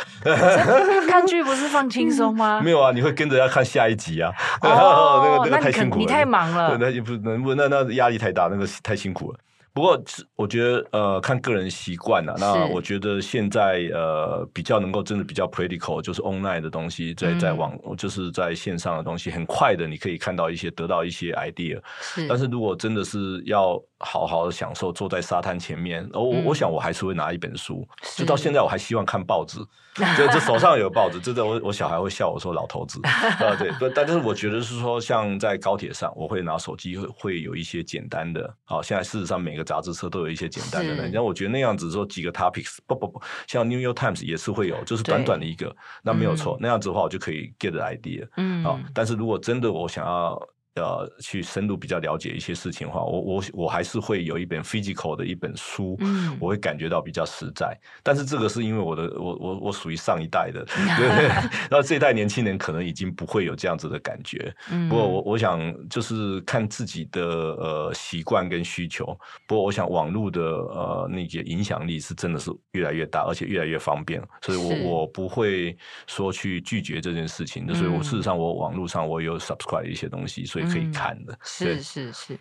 [1.08, 2.62] 看剧不是放轻松吗？
[2.64, 4.32] 没有啊，你会跟着要看下一集啊。
[4.62, 6.78] 哦，那个那个太辛苦了，你太忙了。
[6.80, 9.40] 那也不能不那那压力太大，那个太辛苦了。
[9.76, 10.00] 不过，
[10.36, 12.36] 我觉得呃，看个人习惯啊。
[12.38, 21.80] 那我觉得现在呃，比较能够真的比较 practical，就是 online 的东西，在在网，嗯、就是在线上的东西，很快的，你可以看到一些，得到一些 idea。
[22.00, 22.28] 是。
[22.28, 27.88] 但是如果真的是要好好的享受，坐在沙滩前面，我、嗯、我想我还是会拿一本书。
[28.04, 29.60] 是就到现在，我还希望看报纸。
[30.18, 38.52] 就这手上有报纸，真的，我我小孩会笑我说老头子啊， 对，但是我觉得是说，像在高铁上，我会拿手机会会有一些简单的。
[38.64, 48.28] 好，现在事实上每个杂志社都有一些简单的，然后我觉得那样子说几个 topics，不不不，像 New York Times 也是会有，就是短短的一个，那没有错，嗯、那样子的话我就可以 get idea。
[48.38, 50.42] 嗯，好，但是如果真的我想要。
[50.76, 57.80] 呃，去深入比较了解一些事情的话，我我我还是会有一本 physical 的一本书，嗯，我会感觉到比较实在。
[58.02, 60.66] 但是这个是因为我的，我我我属于上一代的，
[60.98, 61.30] 对不对？
[61.70, 64.52] 那这一代年轻人可能已经不会有这样子的感觉。
[64.72, 69.06] 嗯，不过我我想就是看自己的呃习惯跟需求。
[69.46, 77.72] 不过我想网络的呃那些影响力是真的是越来越大，而且越来越方便，所以我我不会说去拒绝这件事情。
[77.76, 80.63] 所以我事实上我网络上我有 subscribe 一些东西，所以。
[80.64, 82.40] 可以看的，是是是。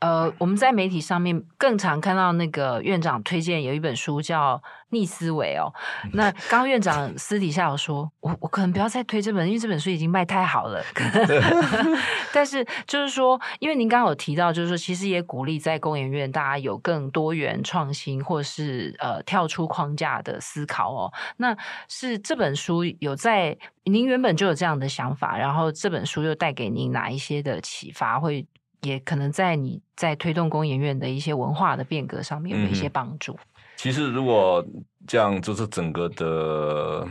[0.00, 4.56] 呃，我们在媒体上面更常看到那个院长推荐有一本书叫
[4.88, 5.72] 《逆思维》哦。
[6.14, 10.82] 那刚刚院长私底下有说，我我可能不要再推这本，因为这本书已经卖太好了。
[12.32, 21.12] 但是就是说，因为您刚刚有提到，就是说其实也鼓励在公研院大家有更多元创新，或是呃跳出框架的思考哦。
[21.36, 21.54] 那
[21.88, 28.46] 是这本书有在您原本就有这样的想法，然后这本书又带给您哪一些的启发会？
[28.82, 33.32] 也可能在你在推动工研院的一些文化的变革上面有一些帮助。
[33.32, 33.38] 嗯。
[33.76, 34.64] 其实如果
[35.06, 37.06] 这样，就是整个的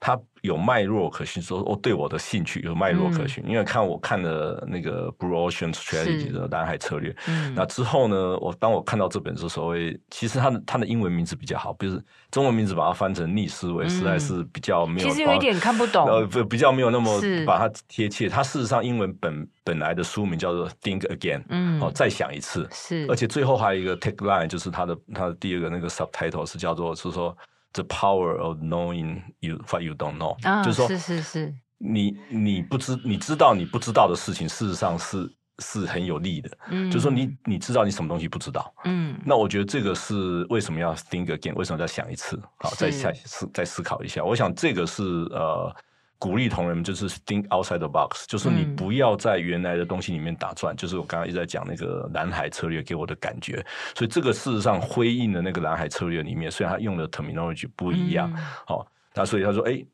[0.00, 0.18] 它。
[0.46, 18.28] 有脉络可循，说哦，对我的兴趣有脉络可循，嗯、因为看我看的那个 Blue Ocean Strategy 的蓝海策略，嗯、那之后呢，我当我看到这本书，所谓其实它的它的英文名字比较好，比如中文名字把它翻成逆思维，嗯、实在是比较没有，其实有一点看不懂，呃，比较没有那么把它贴切。
[18.28, 27.36] 它事实上英文本本来的书名叫做 Think Again，嗯，哦，再想一次，是，而且最后还有一个 Take Line，就是它的它的第二个那个 subtitle 是叫做是说。
[27.76, 36.50] The power of knowing you what you don't know，、哦、就是说，是是是，你你不知你知道你不知道的事情，事实上是是很有利的。
[36.70, 38.72] 嗯，就是说你你知道你什么东西不知道。
[38.86, 42.42] 嗯，那我觉得这个是为什么要 think again，为什么要想一次？
[42.56, 44.24] 好，再再思再思考一下。
[44.24, 45.76] 我想这个是呃。
[46.18, 53.64] 鼓励同仁们就是 think outside the box，就是你不要在原来的东西里面打转，嗯、就是我刚刚一直在讲那个蓝海策略给我的感觉。
[53.94, 58.32] 所以这个事实上辉映的那个蓝海策略里面，虽然他用的 terminology 不一样，
[58.66, 59.84] 好、嗯，那、哦、所以他说，哎，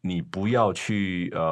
[0.00, 1.42] 你不要去呃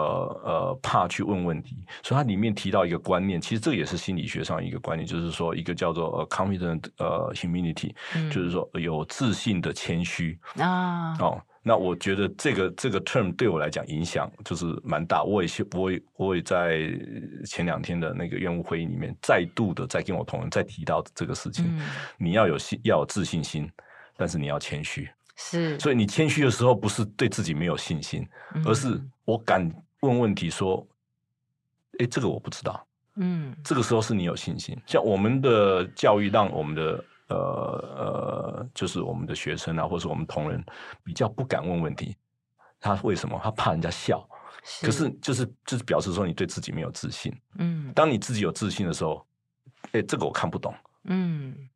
[0.45, 1.85] 呃怕去问问题。
[2.03, 11.41] 所以它里面提到一个观念，其实这也是心理学上一个观念，就是说一个叫做 confident 呃 humility，、嗯、就是说有自信的谦虚啊，哦。
[11.67, 15.25] 那我觉得这个这个 term 对我来讲影响就是蛮大。
[15.25, 16.91] 我也我也我也在
[17.47, 21.65] 前两天的那个院务会议里面再度的再跟我同仁再提到这个事情。
[21.67, 21.81] 嗯、
[22.19, 23.67] 你要有信要有自信心，
[24.15, 25.09] 但是你要谦虚。
[25.37, 25.79] 是。
[25.79, 29.67] 所以你谦虚的时候不是对自己没有信心，嗯、而是我敢
[30.01, 30.87] 问问题说，
[31.99, 32.87] 哎，这个我不知道。
[33.17, 33.57] 嗯。
[33.65, 34.79] 这个时候是你有信心。
[34.87, 37.03] 像我们的教育让我们的。
[37.35, 40.65] 呃呃，就是我们的学生啊，或是我们同仁
[41.03, 42.17] 比较不敢问问题。
[42.81, 43.41] 他为什么？
[43.43, 44.27] 他怕人家笑。
[44.63, 44.87] 是。
[44.87, 47.35] 可是就是就是表示说你对自己没有自信。
[47.59, 47.93] 嗯。
[47.95, 49.27] 当你自己有自信的时候，
[49.93, 50.75] 哎，这个我看不懂。
[51.05, 51.69] 嗯。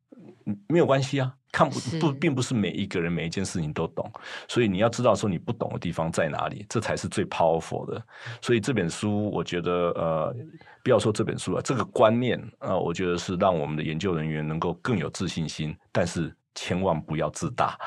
[0.67, 4.11] 没有关系啊，看不不并不是每一个人每一件事情都懂，
[4.47, 8.01] 所以你要知道说你不懂的地方在哪里，这才是最 powerful 的。
[8.41, 10.35] 所以这本书，我觉得呃，
[10.83, 17.77] 不要说这本书了，这个观念啊、呃，我觉得是让我们的研究人员能够更有自信心，但是千万不要自大。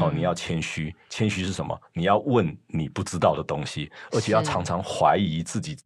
[0.00, 1.78] 哦，你要谦虚，谦虚是什么？
[1.92, 5.76] 你要问你不知道的东西，而且要常常怀疑自己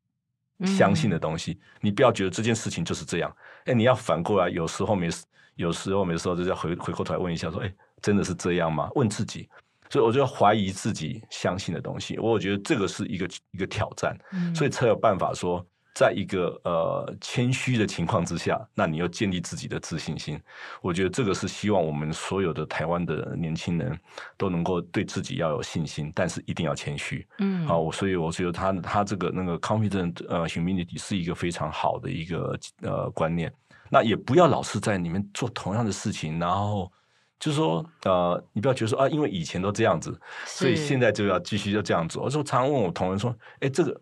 [0.65, 1.53] 相信的东西。
[1.53, 5.09] 嗯、你不要觉得这件事情就是这样，哎，你要反过来，有时候没。
[5.57, 9.49] 有时候，我有时候就要回回过头来问一下，说：“哎，真的是这样吗？”问自己，
[9.91, 12.19] 所以我就要怀疑自己相信的东西。
[12.19, 20.39] 我觉得这个是一个一个挑战，嗯、所以才有办法说，在一个呃谦虚的情况之下，那你要建立自己的自信心。
[20.83, 23.99] 我觉得这个是希望我们所有的台湾的年轻人
[24.37, 27.27] 都能够对自己要有信心，但是一定要谦虚。
[27.39, 33.51] 嗯，好，我所以我觉得他他这个那个 confident 呃 humility 是一个非常好的一个呃观念。
[33.89, 36.93] 那也不要老是在里面做同样的事情，然后
[37.41, 42.23] 就是说，呃，你不要觉得说啊，因为以前都这样子，所以现在就要继续要这样做。
[42.23, 43.99] 我说常常问我同仁说，哎，这个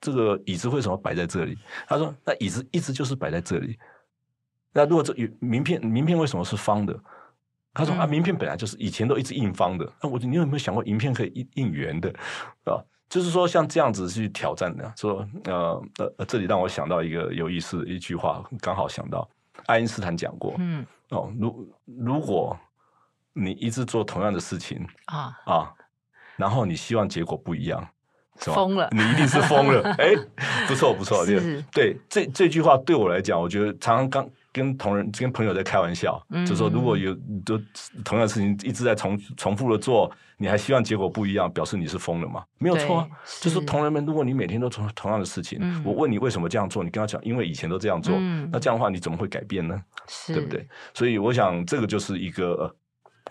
[0.00, 1.58] 这个椅子为什么摆在这里？
[1.86, 3.78] 他说，那椅子一直就是摆在这里。
[4.72, 6.98] 那如果这名片名片为什么是方的？
[7.72, 9.92] 他说啊，名片本来就是以前都一直印方的。
[10.02, 12.08] 那我你有没有想过，名片可以印印圆的，
[12.64, 12.82] 啊？
[13.08, 15.82] 就是说，像这样子去挑战的，说呃
[16.16, 19.28] 呃，这里让我想到一个有意思的一句话，刚好想到
[19.66, 22.56] 爱因斯坦讲过，嗯，哦，如如果
[23.32, 25.74] 你一直做同样的事情啊啊，
[26.36, 27.84] 然后你希望结果不一样？
[28.40, 30.14] 疯了，你一定是疯了， 哎，
[30.66, 34.28] 不错不错，是对，这这句话对我来讲，我觉得常常刚。
[34.52, 37.14] 跟同仁、跟朋友在开玩笑，嗯、就说如果有
[37.46, 37.56] 都
[38.04, 42.42] 同样的事情一直在重重复的做，你还希望结果不一样，表示你是疯了吗？
[42.58, 43.08] 没有错、啊，
[43.40, 49.80] 就是同仁们，如果你每天都做同样的事情，嗯、我问你为什么这样做，你跟他讲，因为以前都这样做，嗯、那这样的话你怎么会改变呢？
[50.08, 50.34] 是。
[50.34, 50.66] 对不对？
[50.94, 52.74] 所以我想这个就是一个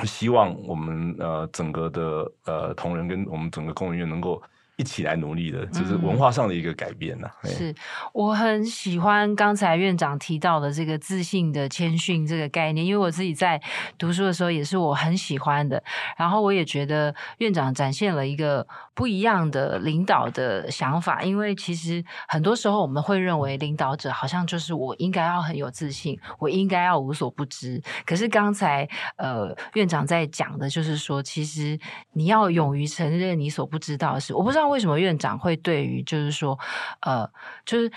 [0.05, 4.41] 希望我们呃整个的呃同仁跟我们整个工人院能够
[4.79, 7.35] 一起来努力的，就是文化上的一个改变呐、啊。
[7.43, 7.75] 嗯、是
[8.13, 13.61] 我很喜欢刚才院长提到的这个自信的谦逊这个概念，因为我自己在
[13.97, 15.83] 读书的时候也是我很喜欢的。
[16.17, 18.65] 然后我也觉得院长展现了一个
[18.99, 27.81] 不一样的领导的想法，因为其实很多时候我们会认为领导者好像就是我应该要很有自信，我应该要无所不知。
[28.05, 28.85] 可是刚才
[29.15, 31.79] 呃院长在讲的就是说，其实
[32.11, 34.33] 你要勇于承认你所不知道的事。
[34.33, 34.67] 我不知道。
[34.67, 36.59] 为什么院长会对于就是说，
[36.99, 37.25] 呃，
[37.65, 37.89] 就是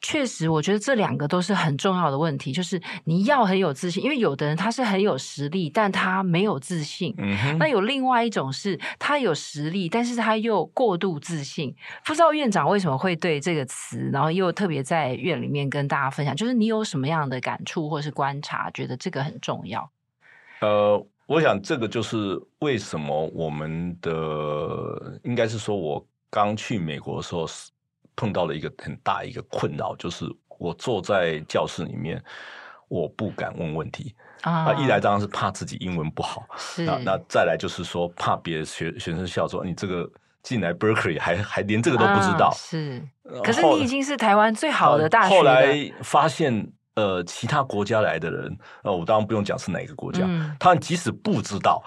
[0.00, 2.52] 确实，我觉得这两个都是很重要的问题。
[2.52, 7.14] 就是你要很有自信，因为有的人他是很有实力，但他没有自信。
[7.18, 7.58] 嗯哼。
[7.58, 11.74] 那有另外一种是，他有实力，但是他又过度自信。
[12.04, 19.90] 不知道院长为什么会对这个词，然后又特别在院里面跟大家分享，就是你有什么样的感触或是观察，觉得这个很重要？
[20.60, 26.06] 呃，我想这个就是为什么我们的应该是说我。
[26.30, 27.46] 刚去美国的时候，
[28.18, 30.26] 碰到了一个很大一个困扰，就是
[30.58, 32.20] 我坐在教室里面，
[32.88, 34.12] 我不敢问问题
[34.42, 34.72] 啊。
[34.74, 36.42] 一来当然是怕自己英文不好，
[36.78, 40.10] 那那再来就是说怕别的学学生笑说你这个
[40.42, 42.52] 进来 Berkeley 还还连这个都不知道。
[42.56, 43.00] 是，
[43.44, 45.36] 可是你已经是台湾最好的大学。
[45.36, 50.26] 后来发现，呃，其他国家来的人，呃，我当然不用讲是哪个国家，
[50.58, 51.80] 他们即使不知道，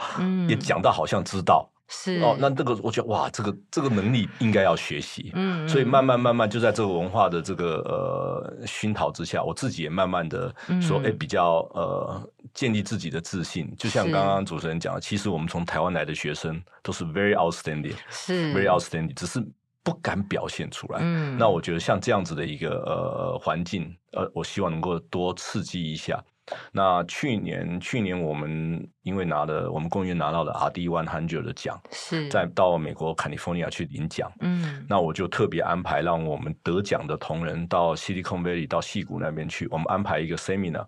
[0.47, 1.69] 也讲到好像知道。
[1.93, 5.29] 是哦，那这个我觉得哇，这个这个能力应该要学习。
[5.35, 13.69] 嗯，所以慢慢慢慢就在这个文化的这个呃熏陶之下，我自己也慢慢的说，哎、嗯，比较呃建立自己的自信。
[13.77, 19.45] 就像刚刚主持人讲的，其实我们从台湾来的学生都是 very outstanding，是 very outstanding，只是
[19.83, 20.99] 不敢表现出来。
[21.01, 26.23] 嗯，那我觉得像这样子的一个呃环境，呃，我希望能够多刺激一下。
[26.71, 34.31] 那去年，去年我们因为拿了我们公园拿到了 RD One Hundred 的奖，是再到美国 California 去领奖。
[34.39, 40.85] 嗯，那我就特别安排让我们得奖的同仁到 Silicon Valley 到戏谷那边去，我们安排一个 seminar，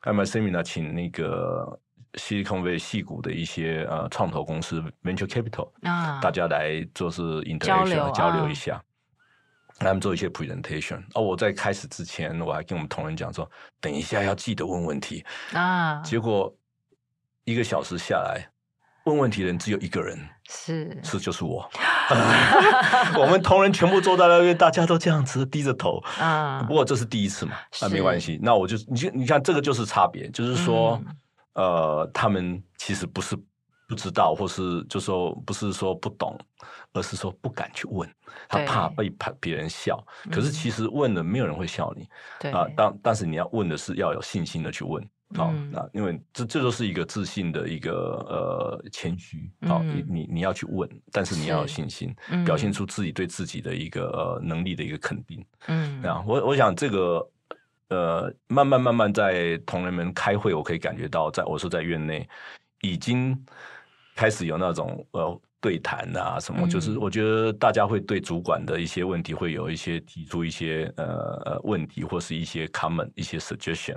[0.00, 1.78] 安排 seminar 请那个
[2.14, 8.82] Silicon Valley 戏谷的一些呃创投公司 Venture Capital 啊，大家来做是 interaction 交流一下。
[9.78, 13.50] 他们做一些 presentation，而、哦、我在开始之前，我还跟我们同仁讲说，
[13.80, 16.00] 等一下要记得问问题啊。
[16.02, 16.54] 结果
[17.44, 18.48] 一个小时下来，
[19.04, 20.18] 问问题的人只有一个人，
[20.48, 21.68] 是是就是我。
[23.18, 26.62] 我们同仁全部坐在那边，大家都这样子低着头啊。
[26.66, 28.38] 不过这是第一次嘛，那没关系。
[28.42, 31.00] 那我就你你看，这个就是差别，就是说，
[31.54, 33.36] 嗯、呃，他们其实不是。
[33.86, 36.34] 不知道，或是就说不是说不懂，
[36.94, 38.08] 而是说不敢去问，
[38.48, 40.02] 他怕被别人笑。
[40.30, 42.08] 可是其实问了，没有人会笑你。
[42.40, 45.04] 对啊，但但是你要问的是要有信心的去问。
[45.34, 47.92] 好，那因为这这就是一个自信的一个
[48.28, 49.50] 呃谦虚。
[49.66, 52.14] 好，你你你要去问，但是你要有信心，
[52.46, 55.44] 表现出自己对自己的一个呃能力的一个肯定。
[55.66, 57.28] 嗯，啊，我我想这个
[57.88, 62.28] 呃慢慢慢慢在同仁们开会，我可以感觉到，在我说在院内
[62.82, 63.36] 已经。
[64.16, 71.06] 开始有那种呃对谈啊什么，就是我觉得大家会对主管的一些问题会有一些提出一些呃
[71.46, 73.96] 呃问题，或是一些 comment 一些 suggestion，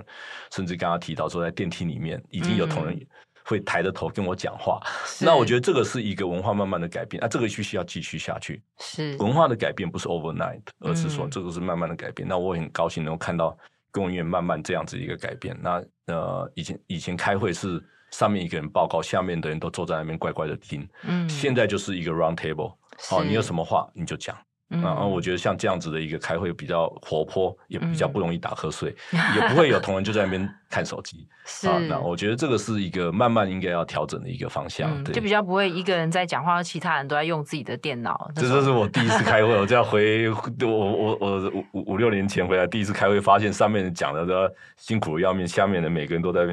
[0.50, 2.98] 甚至刚刚提到说在电梯里面已经有同仁
[3.44, 4.80] 会抬着头跟我讲话，
[5.20, 8.62] 嗯、那我觉得这个是一个文化慢慢的改变，啊，这个必须要继续下去。
[8.78, 12.26] 是文化的改变不是 overnight，而是说这个是慢慢的改变。
[12.26, 13.54] 嗯、那我很高兴能够看到
[13.90, 15.54] 工研院慢慢这样子一个改变。
[15.62, 17.84] 那呃以前以前开会是。
[18.10, 20.88] 上面一个人报告，下面的人都坐在那边乖乖的听。
[21.02, 22.74] 嗯，现在就是一个 round table，
[23.08, 24.36] 好，你有什么话你就讲。
[24.70, 28.94] 嗯，然后我觉得像这样子的一个开会比较活泼，也比较不容易打瞌睡，
[29.34, 31.26] 也不会有同仁就在那边看手机。
[31.46, 35.02] 是，那我觉得这个是一个慢慢应该要调整的一个方向。
[35.02, 38.30] 对，就比较不会一个人在讲话，其他人都在用自己的电脑。
[38.34, 44.34] 这这是我第一次开会，我就要回我我我五五六年前回来第一次开会，发现上面讲的都
[44.76, 46.46] 辛苦的要命，下面的每个人都在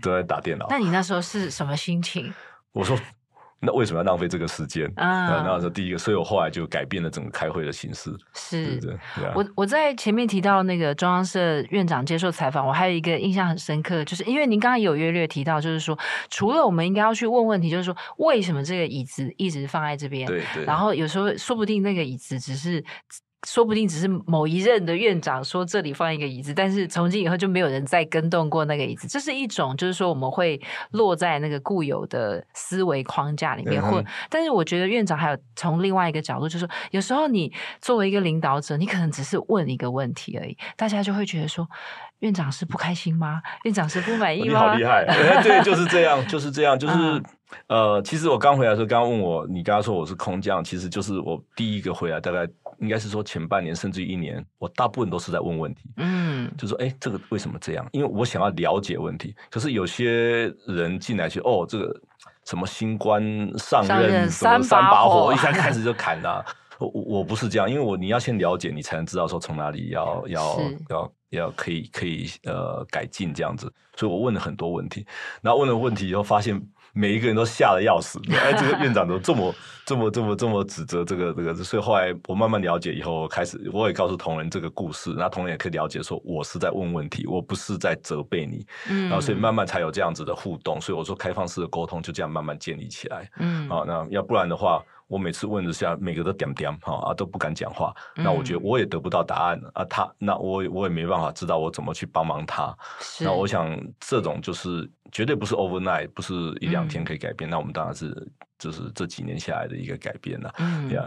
[0.00, 0.66] 都在打电脑。
[0.70, 2.32] 那你那时候是什么心情？
[2.72, 2.96] 我说。
[3.62, 5.42] 那为什么要浪费这个时间啊？
[5.44, 8.10] 那是第一个，所以我后来就改变了整个开会的形式。
[8.34, 15.98] 是，对对对，我我在前面提到那个中央社院长接受采访，我还有一个印象很深刻，就是因为您刚刚有约略提到，就是说
[16.30, 20.26] 除了我们应该要去问问题，就是说为什么这个椅子一直放在这边？
[20.26, 20.64] 对对。
[20.64, 22.82] 然后有时候说不定那个椅子只是。
[23.46, 29.08] 说不定只是某一任的院长说这里放一个椅子，但是从今以后就没有人再更动过那个椅子。
[29.08, 30.60] 这是一种，就是说我们会
[30.90, 33.82] 落在那个固有的思维框架里面。
[33.82, 41.68] 或，但是我觉得院长还有从另外一个角度，就是说有时候你作为一个领导者，你可能只是问一个问题而已，大家就会觉得说。
[42.20, 43.40] 院长是不开心吗？
[43.64, 44.44] 院长是不满意吗？
[44.46, 45.06] 你好厉害！
[45.42, 47.24] 对，就是这样，就是这样，就是、嗯、
[47.68, 52.46] 呃，其实我刚回来的时候，刚刚问我，你刚刚说我是空降，其实就是我第一个回来，大概
[52.80, 57.86] 应该是说前半年甚至一年，我大部分都是在问问题，嗯，就说哎，这个为什么这样？
[57.92, 59.34] 因为我想要了解问题。
[59.50, 62.00] 可是有些人进来去，哦，这个
[62.44, 63.22] 什么新官
[63.58, 66.44] 上任，三把火，一下开始就砍了。
[66.78, 73.70] 我我不是这样，因为我你要先了解，你才能知道说从哪里要要要要可以可以呃改进这样子。
[73.96, 75.04] 所以我问了很多问题，
[75.42, 76.58] 然后问了问题以后，发现
[76.92, 78.20] 每一个人都吓得要死。
[78.30, 88.66] 哎，这个院长都这么这么这么这么指责这个这个，所以后来我慢慢了解以后，开始我也告诉同仁这个故事，那同仁也可以了解说我是在问问题，我不是在责备你。
[88.88, 90.80] 嗯，然后所以慢慢才有这样子的互动。
[90.80, 93.30] 所以我说开放式的沟通就这样慢慢建立起来。
[93.38, 94.82] 嗯，好，那要不然的话。
[95.10, 97.92] 我每次问的下，每个都点点哈啊，都不敢讲话。
[98.14, 102.72] 那我觉得我也得不到答案、嗯、啊，他那我我也没办法知道我怎么去帮忙他。
[103.18, 107.50] 那我想这种就是绝对不是 overnight，不是一两天可以改变。
[107.50, 110.54] 嗯、那我们当然是就是这几年下来的一个改变了。
[110.58, 111.06] 嗯，对啊。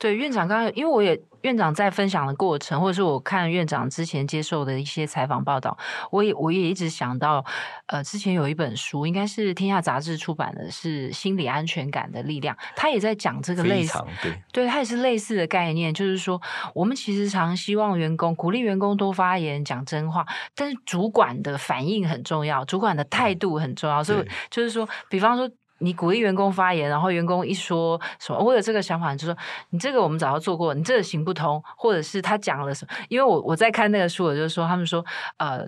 [0.00, 5.76] 对，院长刚刚，因为我也院长在分享的过程，或者是我看院长之前接受的一些采访报道，
[6.10, 7.44] 我也我也一直想到，
[7.84, 16.40] 呃，之前有一本书，应该是天下杂志出版的，是心理安全感的力量，他也在讲这个类似，对，对，他也是类似的概念，就是说，
[16.74, 20.26] 我们其实常希望员工鼓励员工多发言，讲真话，
[20.56, 25.50] 但是主管的反应很重要，主管的态度很重要，所以就是说，比方说。
[25.80, 29.36] 你鼓励员工发言，然后员工一说什么，我有这个想法，就说
[29.70, 32.94] 你这个我们早就做过，你这个行不通，或者是他讲了什么？
[33.08, 35.04] 因为我我在看那个书，我就说他们说
[35.38, 35.66] 呃。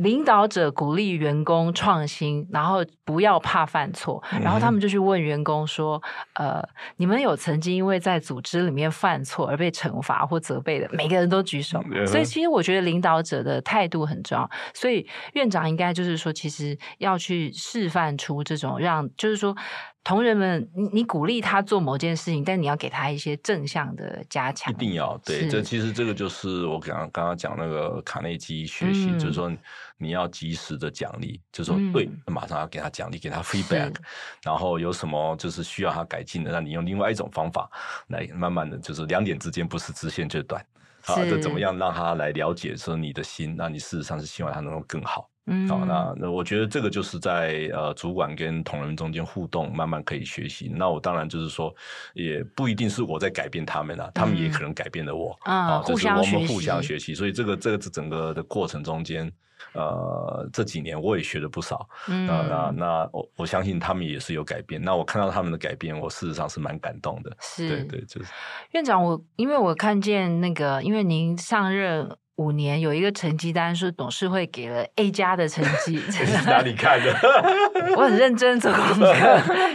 [0.00, 6.02] 领导者鼓励员工创新，然后不要怕犯错，然后他们就去问员工说
[6.34, 6.62] ：“呃，
[6.96, 11.82] 你们有曾经因为在组织里面犯错而被惩罚或责备的？”每个人都举手。
[12.06, 14.50] 所以，其实我觉得领导者的态度很重要。
[14.72, 19.54] 所以，院长应该就是说，其实要去示范出这种让，就是说。
[20.02, 24.72] 同仁们，你你鼓励他做某件事情，但你要给他一些正向的加强。
[24.72, 29.52] 一定要对，这其实这个就是我刚刚刚刚讲那个卡内基学习，嗯、就是说
[30.00, 33.94] 你要及时的奖励，就是说对，嗯、马上要给他奖励，给他 feedback，
[34.42, 37.70] 然后有什么就是需要他改进的，那你用另外一种方法
[38.08, 40.64] 来慢慢的就是两点之间不是直线就断，
[41.02, 45.28] 好，这怎么样让他来了解说你的心，那你事实上是希望他能够更好。
[45.46, 50.70] 嗯，好，那那我觉得这个就是在呃主管跟同仁中间互动，慢慢可以学习。
[50.72, 51.74] 那我当然就是说，
[52.12, 55.36] 也不一定是我在改变他们啊，嗯、他们也可能改变了我。
[55.40, 57.14] 啊，就是我们互相学习。
[57.14, 59.32] 所以这个这个整个的过程中间，
[59.72, 61.88] 呃，这几年我也学了不少。
[62.06, 64.80] 那那我我相信他们也是有改变。
[64.82, 67.36] 那我看到他们的改变，我事实上是蛮感动的。
[67.40, 68.32] 是，对对，就是
[68.72, 72.16] 院长，我因为我看见那个，因为您上任。
[72.40, 76.00] 五年有一个成绩单，是董事会给了 A 加的成绩。
[76.10, 77.14] 这是哪里看的？
[77.94, 79.14] 我很认真做功课。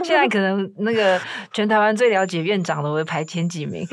[0.03, 1.21] 现在可能那个
[1.53, 3.87] 全台湾最了解院长的，我会排前几名。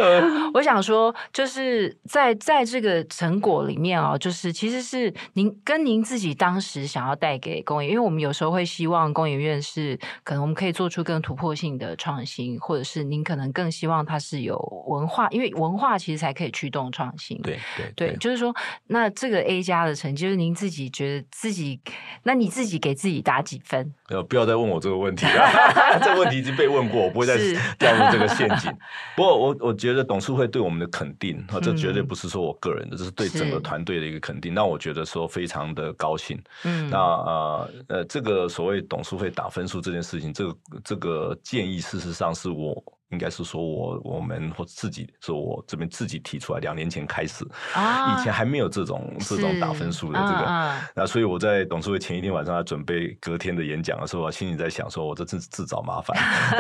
[0.54, 14.56] 我想说，就是在在这个成果里面哦，就是其实是您跟您自己当时想要带给工研，因为我们有时候会希望工研院是可能我们可以做出更突破性的创新，或者是您可能更希望它是有
[14.86, 17.38] 文化，因为文化其实才可以驱动创新。
[17.42, 18.54] 对对对，对，就是说。
[18.88, 21.80] 那这个 A 加的成绩，就是您自己觉得自己，
[22.24, 23.94] 那你自己给自己打几分？
[24.08, 27.36] 呃，不要再问我这个问题 了，这个问题已经被问过，我不会再
[27.78, 28.70] 掉入这个陷阱。
[29.16, 34.52] 不过我我觉得董事会对我们的肯定啊，这绝对不是说我个人的，这是对整个团队的一个肯定。
[34.52, 36.38] 那我觉得说非常的高兴。
[36.64, 42.82] 嗯，那呃呃，这个所谓董事会打分数这件事情，这个这个建议事实上是我。
[43.12, 56.16] 应该是说我我们或自己说我这边自己提出来，两年前开始，啊、以前还没有这种这种打分数的这个，那所以我在董事会前一天晚上在准备隔天的演讲的时候，我心里在想说，我这真是自找麻烦，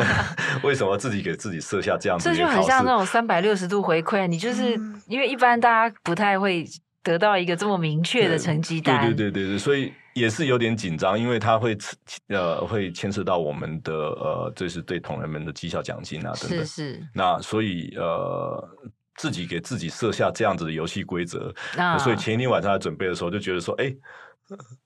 [0.62, 2.28] 为什么自己给自己设下这样子？
[2.28, 6.64] 这就很像那种三百六十度回馈，你就是因为一般大家不太会
[7.02, 9.92] 得到一个这么明确的成绩单，对对对对对，所以。
[10.14, 11.76] 也是有点紧张，因为它会
[12.28, 16.58] 呃会牵涉到我们的呃，这是对同仁们的绩效奖金啊等等。
[16.60, 17.06] 是是。
[17.14, 18.68] 那所以呃，
[19.16, 23.94] 自己给自己设下这样子的游戏规则，那所以前一天晚上在准备的时候就觉得说，哎。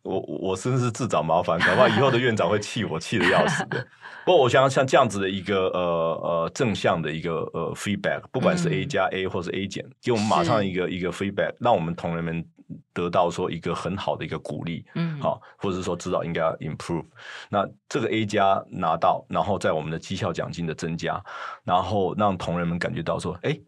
[0.02, 3.84] 我我真是自找麻烦，恐怕以后的院长会气我，气的要死的。
[4.24, 5.80] 不过我想像这样子的一个呃
[6.22, 12.44] 呃正向的一个呃 feedback，不管是 A 加 A 或是 A 减，给我们马上一个一个 feedback，让我们同仁们
[12.92, 17.04] 得到说一个很好的一个鼓励，嗯，好，或者是说知道应该要 improve。
[17.48, 21.22] 那这个 A 加拿到，然后在我们的绩效奖金的增加，
[21.64, 23.58] 然后让同仁们感觉到说，哎，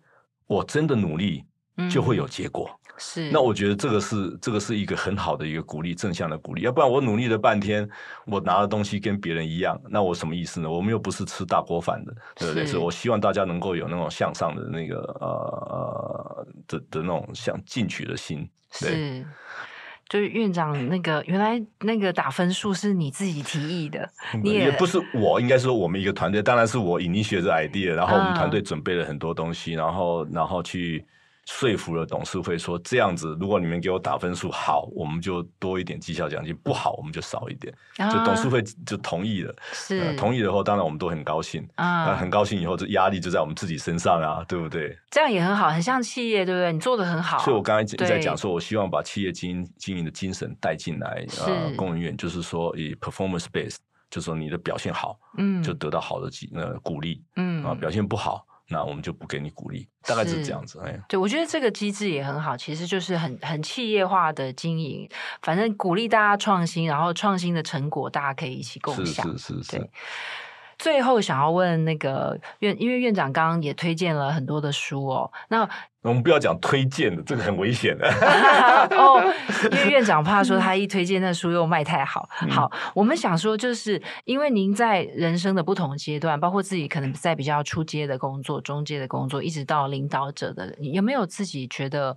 [0.46, 1.44] 我真的努力
[1.90, 2.70] 就会有结果。
[3.00, 6.62] 是，那我觉得这个是这个是一个很好的一个鼓励，正向的鼓励。
[6.62, 7.88] 要不然我努力了半天，
[8.26, 10.68] 我拿的东西跟别人一样，那我什么意思呢？
[10.68, 12.66] 我们又不是吃大锅饭的，对不对？
[12.66, 18.50] 所以我希望大家能够有那种向上的那个呃的的那种想进取的心。
[18.80, 19.26] 对，是，
[20.08, 24.10] 就是院长那个原来那个打分数是你自己提议的，
[24.42, 31.04] 你也，也不是我，应该说我们一个团队，当然是我 initiate 这 idea，然后我们团队准备了很多东西，然后然后去。
[31.48, 37.74] 说服了董事会说，这样子，如果你们给我打分数好，我们就多一点绩效奖金；不好，我们就少一点。
[37.96, 39.56] 啊、就董事会就同意了。
[39.72, 42.04] 是、呃、同意了后，当然我们都很高兴啊。
[42.04, 44.94] 那很高兴以后，这压力就在我们自己身上啊，对不对？
[45.10, 46.70] 这样也很好，很像企业，对不对？
[46.70, 47.38] 你做的很好。
[47.38, 51.24] 所以我刚才在讲说，我希望把企业经营经营的精神带进来。
[51.46, 53.76] 呃，工研院就是说以 performance base，
[54.10, 58.44] 就是说你的表现好，嗯，就得到好的鼓呃鼓励，嗯啊，表现不好。
[58.68, 60.80] 那我们就不给你鼓励，大概是这样子。
[60.84, 65.08] 哎，对，我觉得这个机制也很好，其实就是很很企业化的经营，
[65.42, 69.26] 反正鼓励大家创新，然后创新的成果大家可以一起共享。
[69.26, 69.78] 是是是是。
[69.78, 69.90] 对。
[70.78, 75.32] 最后想要问那个院，因为院长刚刚也推荐了很多的书哦。
[75.48, 75.68] 那
[76.08, 78.08] 我们不要讲推荐的，这个很危险的。
[78.96, 79.22] 哦，
[79.70, 82.28] 因为院长怕说他一推荐那书又卖太好。
[82.48, 92.16] 好，我们想说，就是因为您在人生的不同阶段，包括自己可能在比较初阶的工作、中阶的工作，一直到领导者的，有没有自己觉得？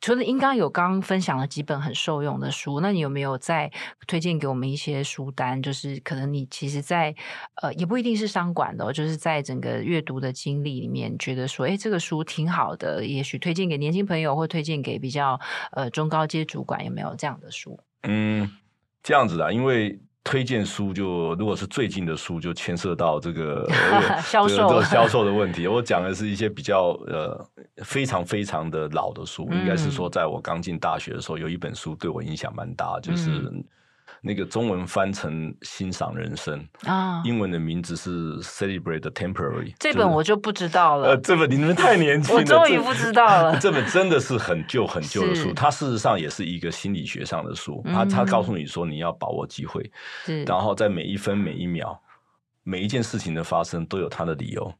[0.00, 3.70] 除了应该有刚分享了几本很受用的书，那你有没有再
[4.06, 5.60] 推荐给我们一些书单？
[5.62, 7.16] 就是可能你其实在，在
[7.62, 15.38] 呃，也不一定是商管的，就是在整个阅读的经历里面，觉得说，哎，这个书挺好的，也许推荐给年轻朋友，或推荐给比较
[15.72, 17.78] 呃中高阶主管，有没有这样的书？
[18.02, 18.50] 嗯，
[19.02, 19.98] 这样子的，因为。
[20.28, 23.66] 推荐书就如果是最近的书，就牵涉到这个
[24.22, 25.66] 销售这个销售的问题。
[25.66, 33.30] 我讲的是一些比较呃非常非常的老的书，嗯、应该是说在我刚进大学的时候，有一本书对我影响蛮大，就是。
[33.30, 33.64] 嗯
[34.20, 39.74] 那个中文翻成欣赏人生啊，英文的名字是 Celebrate the Temporary。
[39.78, 41.10] 这本我就不知道了。
[41.10, 43.58] 呃，这本你们太年轻了，我终于不知道了。
[43.58, 47.82] 这本真的是很旧很旧的书，它事实上也是一个心理学上的书。
[47.86, 49.90] 它它告诉你说你要把握机会，
[50.46, 51.98] 然后在每一分每一秒，
[52.64, 54.74] 每一件事情的发生都有它的理由，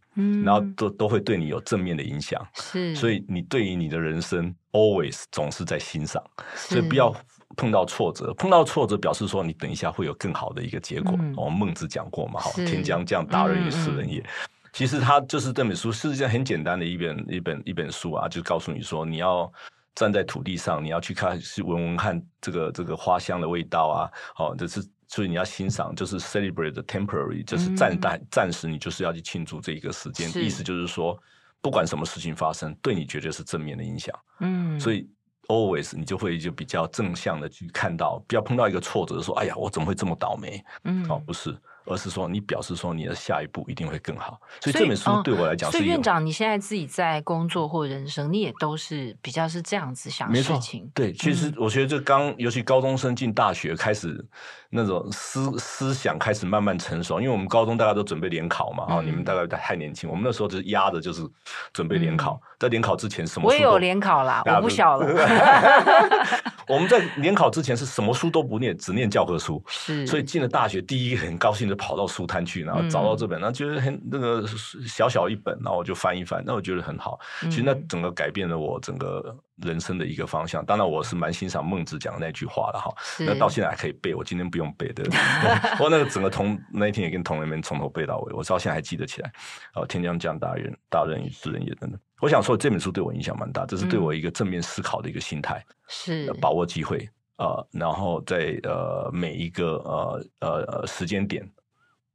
[0.44, 2.44] 然后都都会对你有正面的影响。
[2.54, 6.22] 是，所以你对于你的人生 always 总是在欣赏，
[6.54, 7.14] 所以不要。
[7.58, 11.14] 碰到挫折，碰到挫折表示说你等一下会有更好的一个结果。
[11.18, 14.24] 嗯、我们孟子讲过嘛，好，天将降大任于斯人也。
[14.72, 19.52] 其实他就是这本书，是一件很简单的一本一本一本书啊，就告诉你说你要
[19.96, 31.18] 站在土地上，你要去看去闻闻看这个这个花香的味道啊，好，这是所以你要欣赏，就是 celebrate the temporary，就是暂暂暂时你就是要去庆祝这一个时间，意思就是说
[31.60, 34.14] 不管什么事情发生，对你绝对是正面的影响。
[34.38, 35.10] 嗯，所以。
[35.48, 41.56] Always，你就会就比较正向的去看到，不要碰到一个挫折，说：“哎呀，我怎么会这么倒霉？”嗯，哦，不是。
[41.90, 45.72] 而是说，你表示说你的下一步一定会更好，所以这本书对我来讲。
[45.72, 50.86] 所以院长，你现在自己在工作或人生，你也都是比较是这样子想事情。
[50.92, 54.22] 对，其实我觉得这刚，尤其高中生进大学开始，
[54.68, 57.22] 那种思思想开始慢慢成熟。
[57.22, 61.26] 因为我们高中大家都准备联考嘛，啊、嗯，你们大概太年轻，我们那时候就是压着就是
[61.72, 63.48] 准备联考，嗯、在联考之前什么书都？
[63.48, 65.06] 我也有联考啦，我不小了。
[66.68, 69.62] 我们在联考之前是什么书都不念，只念教科书。
[69.68, 74.44] 是，所以进了大学，第一个很高兴的跑到书摊去，然后找到这本，然后觉得很那个
[74.86, 77.18] 小小一本，然后我就翻一翻，那我觉得很好。
[77.42, 80.62] 其实那整个改变了我整个人生的一个方向。
[80.66, 82.92] 当然，我是蛮欣赏孟子讲的那句话的哈。
[83.20, 85.04] 那到现在还可以背，我今天不用背的。
[85.72, 89.32] 不过那个整个同那一天也跟同学们从头背到尾，我到现在还记得起来。
[89.74, 91.98] 哦，天将降大任大任于斯人也，真的。
[92.20, 101.48] 我想说这本书对我影响蛮大，这是对我一个正面思考的一个心态，是把握机会啊，然后在呃每一个呃呃呃时间点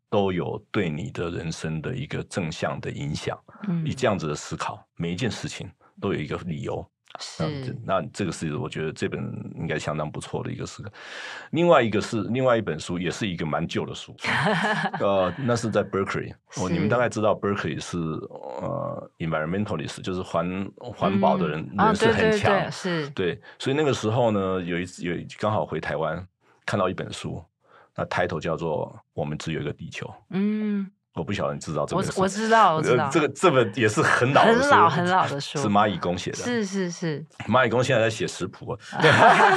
[0.09, 3.39] 都有对你的人生的一个正向的影响。
[3.67, 5.69] 嗯，以这样子的思考，每一件事情
[6.01, 6.85] 都有一个理由，
[7.19, 9.21] 是，那这个是我觉得这本
[9.55, 10.83] 应该相当不错的一个书。
[11.51, 14.15] 另外一个是另外一本书，也是一个蛮旧的书，
[14.99, 16.33] 呃，那是在 Berkeley。
[16.57, 23.39] 哦，你们大概知道 Berkeley 是呃 environmentalist，就是环环保的人、嗯、人是很强、哦，是，对。
[23.59, 26.27] 所以那个时候呢，有一次有刚好回台湾，
[26.65, 27.43] 看到一本书，
[27.95, 30.07] 那 title 叫做《我们只有一个地球》。
[30.31, 30.89] 嗯。
[31.15, 39.11] 我不晓得你知道这本书，我我知道，我知道，这个这本也是很老很老很老的书，是蚂蚁公写的，是是是，蚂蚁公现在在写食谱，对，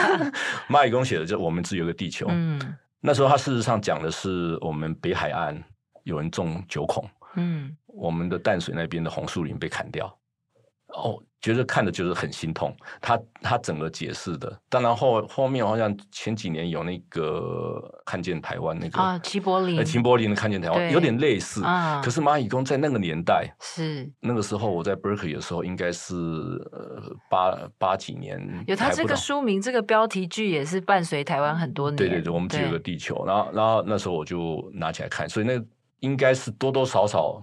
[0.68, 5.60] 马以公写的就我们只有一个地球，嗯，那时候他事实上讲的是我们北海岸
[6.04, 10.06] 有人种九孔，嗯，我们的淡水那边的红树林被砍掉，
[10.88, 11.22] 哦。
[11.40, 24.10] 觉得看的就是很心痛，他他整个解释的，当然后后面好像前几年有那个看见台湾那个啊，齐柏林，齐柏林的看见台湾有点类似，啊、可是蚂蚁工在那个年代是。
[24.20, 35.62] 那个时候我在 Berkeley 的时候，应该是呃八八几年，有他这个书名，这个标题剧也是伴随台湾很多年，对对对，我们只有个地球，然后然后那时候我就拿起来看，所以那
[36.00, 37.40] 应该是多多少少。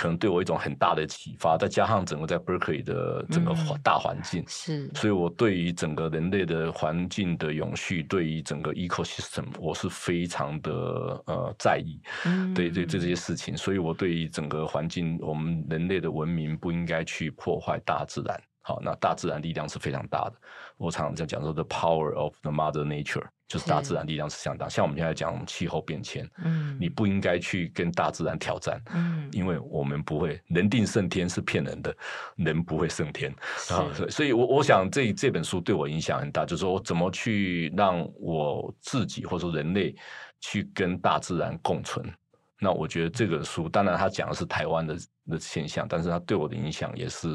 [0.00, 10.72] 可能对我一种很大的启发，再加上整个在 Berkeley 的整个大环境，嗯、是，所以我对于整个人类的环境的永续，对于整个 ecosystem，我是非常的
[11.26, 18.40] 呃在意，嗯，对对这些事情，所以我对于整个环境，我们人类的文明不应该去破坏大自然。
[18.62, 20.32] 好，那大自然力量是非常大的。
[20.80, 24.68] 我常常在讲说，the power of the mother nature，就是大自然力量是相当。
[24.68, 31.94] 像我们现在讲气候变迁，嗯，你不应该去跟大自然挑战，嗯，因为我们不会人定胜天是骗人的，
[32.36, 33.30] 人不会胜天
[33.68, 33.92] 啊。
[34.08, 39.94] 所以，我我想这这本书对我影响很大，就是说我怎么去让我自己或者说人类
[40.40, 42.10] 去跟大自然共存。
[42.58, 44.96] 那我觉得这个书，当然他讲的是台湾的
[45.30, 47.28] 的现象，但是他对我的影响也是，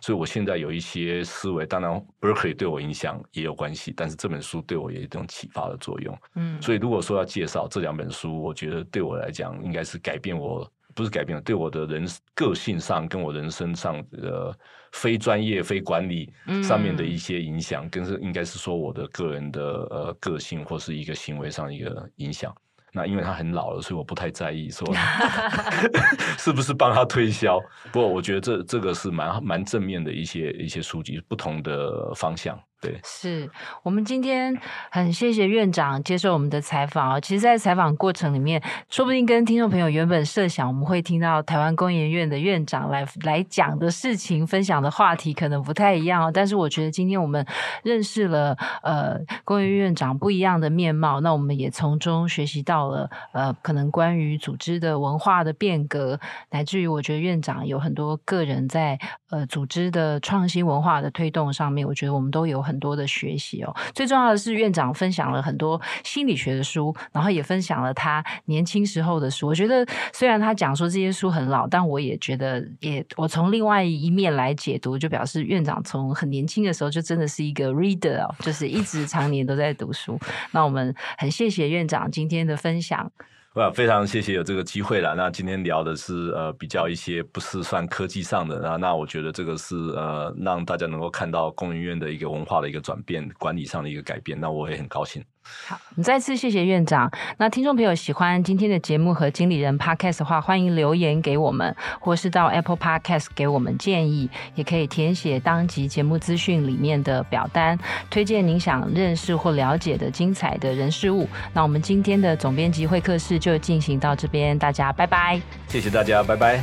[0.00, 6.18] 所以我现在有一些思维，当然 Berkeley 对我影响也有关系，但是这本书对我也有一种启发的作用。
[6.34, 14.56] 嗯，所以如果说要介绍这两本书，我觉得对我来讲应该是改变我，不是改变，对我的人个性上跟我人生上的
[14.92, 16.32] 非专业、非管理
[16.62, 22.54] 上面的一些影响，更是应该是说我的个人的呃个性或是一个行为上一个影响。
[22.92, 24.86] 那因为他很老了，所以我不太在意说
[26.38, 27.58] 是不是帮他推销。
[27.90, 32.58] 不过我觉得这这个是蛮蛮正面的一些一些书籍，不同的方向。
[32.82, 33.48] 对，是
[33.84, 34.52] 我们今天
[34.90, 37.22] 很谢谢院长接受我们的采访。
[37.22, 38.60] 其实，在采访过程里面，
[38.90, 46.30] 说不定跟听众朋友原本设想我们会听到台湾工研院的院长来来讲的事情、分享的话题可能不太一样哦。
[46.34, 47.46] 但是，我觉得今天我们
[47.84, 56.18] 认识了呃工研院院长不一样的面貌，那我们也从中学习到了呃可能关于组织的文化的变革，
[56.50, 58.98] 乃至于我觉得院长有很多个人在
[59.30, 62.71] 呃组织的创新文化的推动上面，我觉得我们都有很。
[62.72, 69.46] 很多的学习哦，最重要的是院长分享了很多心理学的书，然后也分享了他年轻时候的书。
[69.46, 80.18] 我觉得虽然他讲说这些书很老，但我也觉得也我从另外一面来解读，就表示院长从很年轻的时候就真的是一个 reader 哦，就是一直常年都在读书。
[80.52, 83.12] 那我们很谢谢院长今天的分享。
[83.54, 85.14] 哇，非常谢谢有这个机会了。
[85.14, 95.22] 那今天聊的是呃比较一些不是算科技上的，那那我觉得这个是呃让大家能够看到工研院的一个文化的一个转变，管理上的一个改变，那我也很高兴。
[95.44, 97.10] 好，我们再次谢谢院长。
[97.38, 107.78] 那听众朋友喜欢今天的节目和经理人 Podcast 的话，欢迎留言给我们，或是到 Apple Podcast 给我们建议，也可以填写当集节目资讯里面的表单，
[108.08, 111.28] 推荐您想认识或了解的精彩的人事物。
[111.52, 115.40] 那我们今天的总编辑会客室就进行到这边，大家拜拜。
[115.68, 116.62] 谢谢大家，拜拜。